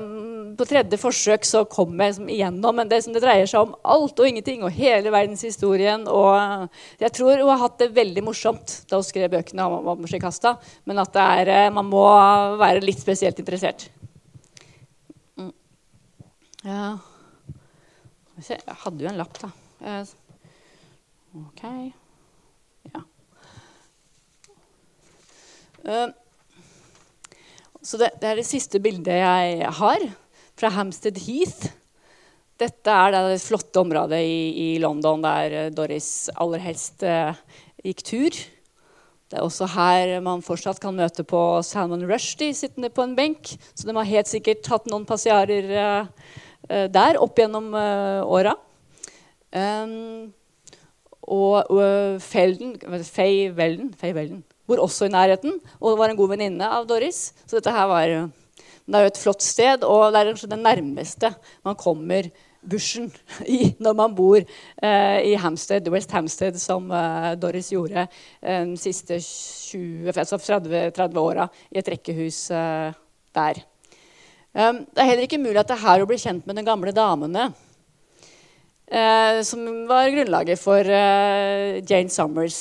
[0.57, 2.75] på tredje forsøk så kom jeg liksom igjennom.
[2.77, 6.05] Men det, det, dreier seg om alt og ingenting og hele verdenshistorien.
[6.11, 9.93] Og eh, jeg tror hun har hatt det veldig morsomt da hun skrev bøkene om,
[9.95, 10.07] om.
[10.87, 12.05] Men at er, eh, man må
[12.61, 13.87] være litt spesielt interessert.
[15.39, 15.53] Mm.
[16.63, 16.83] Ja
[18.43, 19.51] Jeg hadde jo en lapp, da.
[21.33, 21.91] Eh, OK.
[22.93, 23.03] Ja.
[25.83, 26.09] Uh,
[27.81, 30.05] så det, det, er det siste bildet jeg har
[30.59, 31.73] fra Hampstead Heath.
[32.61, 37.33] Dette er det flotte området i, i London der eh, Doris aller helst uh,
[37.83, 38.37] gikk tur.
[39.27, 43.55] Det er også her man fortsatt kan møte på Salman Rushdie sittende på en benk.
[43.73, 46.29] Så de har helt sikkert hatt noen passiarer uh,
[46.69, 48.55] uh, der opp gjennom åra.
[49.53, 50.31] Um,
[51.31, 51.69] og
[52.23, 52.75] Felden,
[53.07, 57.31] Faye Welden, Faye Welden bor også i nærheten og var en god venninne av Doris.
[57.45, 58.13] Så dette her var,
[58.85, 61.33] det er jo et flott sted, og det er det nærmeste
[61.65, 62.29] man kommer
[62.63, 63.09] bushen
[63.57, 68.79] i når man bor eh, i Hampstead, West Hampstead, som eh, Doris gjorde eh, de
[68.79, 72.95] siste 20, 30, 30 åra i et rekkehus eh,
[73.35, 73.63] der.
[74.53, 76.63] Um, det er heller ikke mulig at det er her å bli kjent med de
[76.67, 77.47] gamle damene.
[78.93, 82.59] Eh, som var grunnlaget for eh, Jane Summers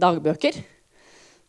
[0.00, 0.58] dagbøker.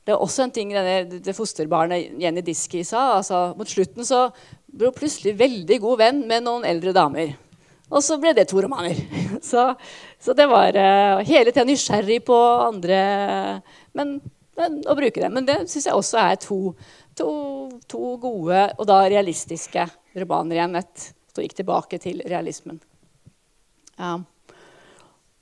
[0.06, 3.20] Det er også en ting denne, det fosterbarnet Jenny Diski sa.
[3.20, 4.28] altså Mot slutten så
[4.66, 7.36] ble hun plutselig veldig god venn med noen eldre damer.
[7.90, 8.98] Og så ble det to romaner.
[9.50, 9.62] Så,
[10.20, 12.98] så det var uh, hele tida nysgjerrig på andre
[13.96, 14.18] men,
[14.58, 15.30] men, å bruke det.
[15.32, 16.58] Men det syns jeg også er to,
[17.18, 17.30] to,
[17.88, 19.86] to, gode og da realistiske
[20.20, 20.76] romaner igjen.
[20.82, 22.82] Et, så gikk tilbake til realismen.
[24.00, 24.16] Ja.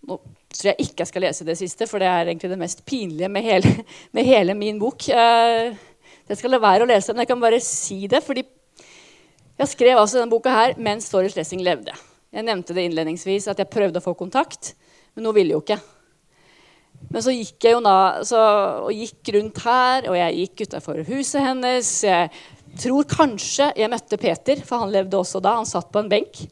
[0.08, 0.18] Nå
[0.58, 3.30] tror jeg ikke jeg skal lese det siste, for det er egentlig det mest pinlige
[3.30, 3.74] med hele,
[4.16, 5.10] med hele min bok.
[5.12, 8.24] Jeg eh, skal la være å lese men Jeg kan bare si det.
[8.26, 8.46] fordi
[9.58, 11.94] jeg skrev altså denne boka her mens Doris Lessing levde.
[12.34, 14.76] Jeg nevnte det innledningsvis at jeg prøvde å få kontakt,
[15.16, 15.80] men hun ville jo ikke.
[17.14, 18.42] Men så gikk jeg jo da, så,
[18.86, 21.90] og gikk rundt her, og jeg gikk utafor huset hennes.
[22.06, 22.30] Jeg
[22.82, 25.56] tror kanskje jeg møtte Peter, for han levde også da.
[25.58, 26.44] Han satt på en benk.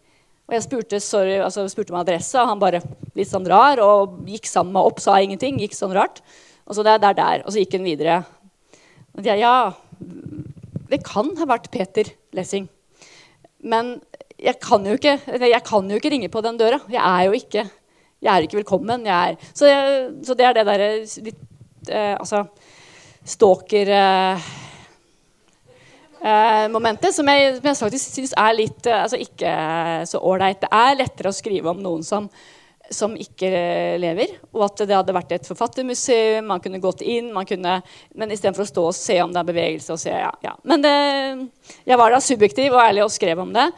[0.46, 2.84] Og jeg spurte, sorry, altså, spurte om adresse, og han bare
[3.18, 5.58] litt sånn rar og gikk sammen med opp, sa ingenting.
[5.62, 6.22] gikk sånn rart.
[6.66, 7.46] Og så det er der, der.
[7.46, 8.20] Og så gikk han videre.
[9.18, 9.72] Og jeg, ja,
[10.91, 12.68] det kan ha vært Peter Lessing.
[13.66, 13.96] Men
[14.38, 16.78] jeg kan, jo ikke, jeg kan jo ikke ringe på den døra.
[16.91, 17.66] Jeg er jo ikke,
[18.22, 19.08] jeg er ikke velkommen.
[19.10, 22.46] Er, så, jeg, så, det er det derre litt eh, Altså
[23.26, 23.89] stalker...
[23.89, 24.64] Eh, eh,
[26.73, 29.55] momentet, som jeg, som jeg faktisk syns er litt eh, altså ikke
[30.09, 30.63] så ålreit.
[30.63, 32.26] Det er lettere å skrive om noen som,
[32.89, 33.51] som ikke
[34.01, 36.47] lever, og at det hadde vært et forfattermuseum.
[36.49, 37.78] Man kunne gått inn, man kunne,
[38.17, 39.93] men istedenfor å stå og se om det er bevegelse.
[39.93, 40.55] og se, ja, ja.
[40.65, 40.95] Men det,
[41.86, 43.69] jeg var da subjektiv og ærlig og skrev om det.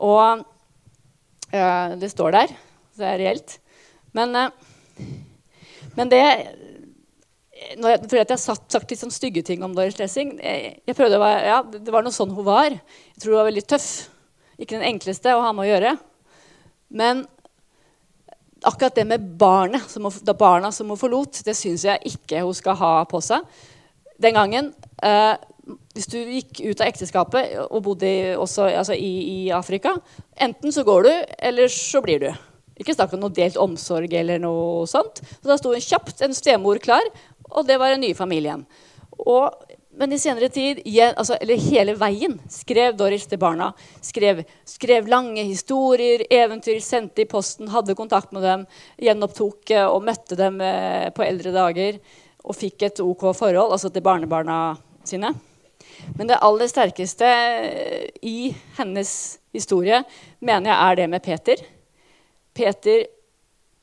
[0.00, 0.46] Og
[1.50, 2.56] øh, det står der.
[3.00, 3.58] Det er reelt.
[4.14, 5.06] Men, øh,
[5.98, 6.24] men det
[7.78, 11.18] når jeg, jeg har sagt, litt sånn stygge ting om Doris Lessing jeg, jeg prøvde
[11.20, 12.72] å være, ja, Det var noe sånn hun var.
[12.74, 13.90] Jeg tror hun var veldig tøff.
[14.58, 15.92] Ikke den enkleste å ha med å gjøre.
[16.90, 17.22] Men
[18.66, 22.42] akkurat det med barnet, som hun, da barna som hun forlot, det syns jeg ikke
[22.44, 23.46] hun skal ha på seg.
[24.20, 25.36] Den gangen eh,
[25.94, 29.94] Hvis du gikk ut av ekteskapet og bodde også, altså i, i, Afrika
[30.36, 32.28] Enten så går du, eller så blir du.
[32.80, 35.22] Ikke snakk om noe delt omsorg eller noe sånt.
[35.22, 37.04] Så da sto en kjapt en stemor klar
[37.50, 38.64] og det var den nye familien.
[39.18, 39.52] Og,
[40.00, 40.80] men i senere tid,
[41.10, 43.70] altså, eller hele veien, skrev Doris til barna.
[44.04, 48.64] Skrev, skrev, lange historier, eventyr, sendte i posten, hadde kontakt med dem.
[49.02, 52.00] Gjenopptok eh, og møtte dem eh, på eldre dager.
[52.40, 54.60] Og fikk et OK forhold altså til barnebarna
[55.04, 55.34] sine.
[56.16, 59.12] Men det aller sterkeste eh, i hennes
[59.52, 60.02] historie
[60.40, 61.64] mener jeg er det med Peter.
[62.56, 63.04] Peter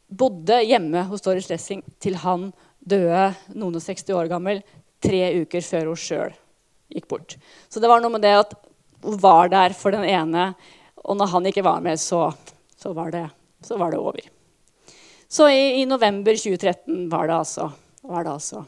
[0.08, 2.50] bodde hjemme hos Doris Lessing til han
[2.88, 4.62] døde noen og 60 år gammel
[5.04, 6.36] tre uker før hun sjøl
[6.94, 7.36] gikk bort.
[7.70, 8.56] Så det var noe med det at
[9.04, 10.52] hun var der for den ene,
[11.04, 12.32] og når han ikke var med, så,
[12.76, 13.28] så, var, det,
[13.64, 14.22] så var, det, over.
[15.28, 17.70] Så i, i, november 2013 var det altså,
[18.02, 18.64] var det altså,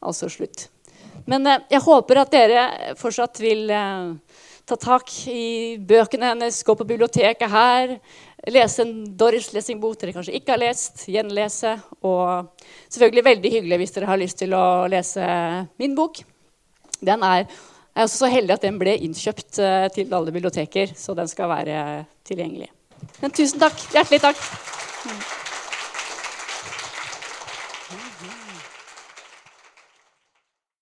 [0.00, 0.68] altså slutt.
[1.26, 4.14] Men eh, jeg håper at dere fortsatt vil eh,
[4.68, 7.98] ta tak i bøkene hennes, gå på biblioteket her,
[8.46, 11.74] lese en Doris Lessing-bok dere kanskje ikke har lest, gjenlese.
[12.06, 12.52] Og
[12.88, 15.26] selvfølgelig veldig hyggelig hvis dere har lyst til å lese
[15.80, 16.22] min bok.
[16.98, 20.94] Den er, jeg er også så heldig at den ble innkjøpt uh, til alle biblioteker,
[20.98, 21.82] så den skal være
[22.26, 22.72] tilgjengelig.
[23.22, 23.78] Men tusen takk.
[23.94, 25.46] Hjertelig takk.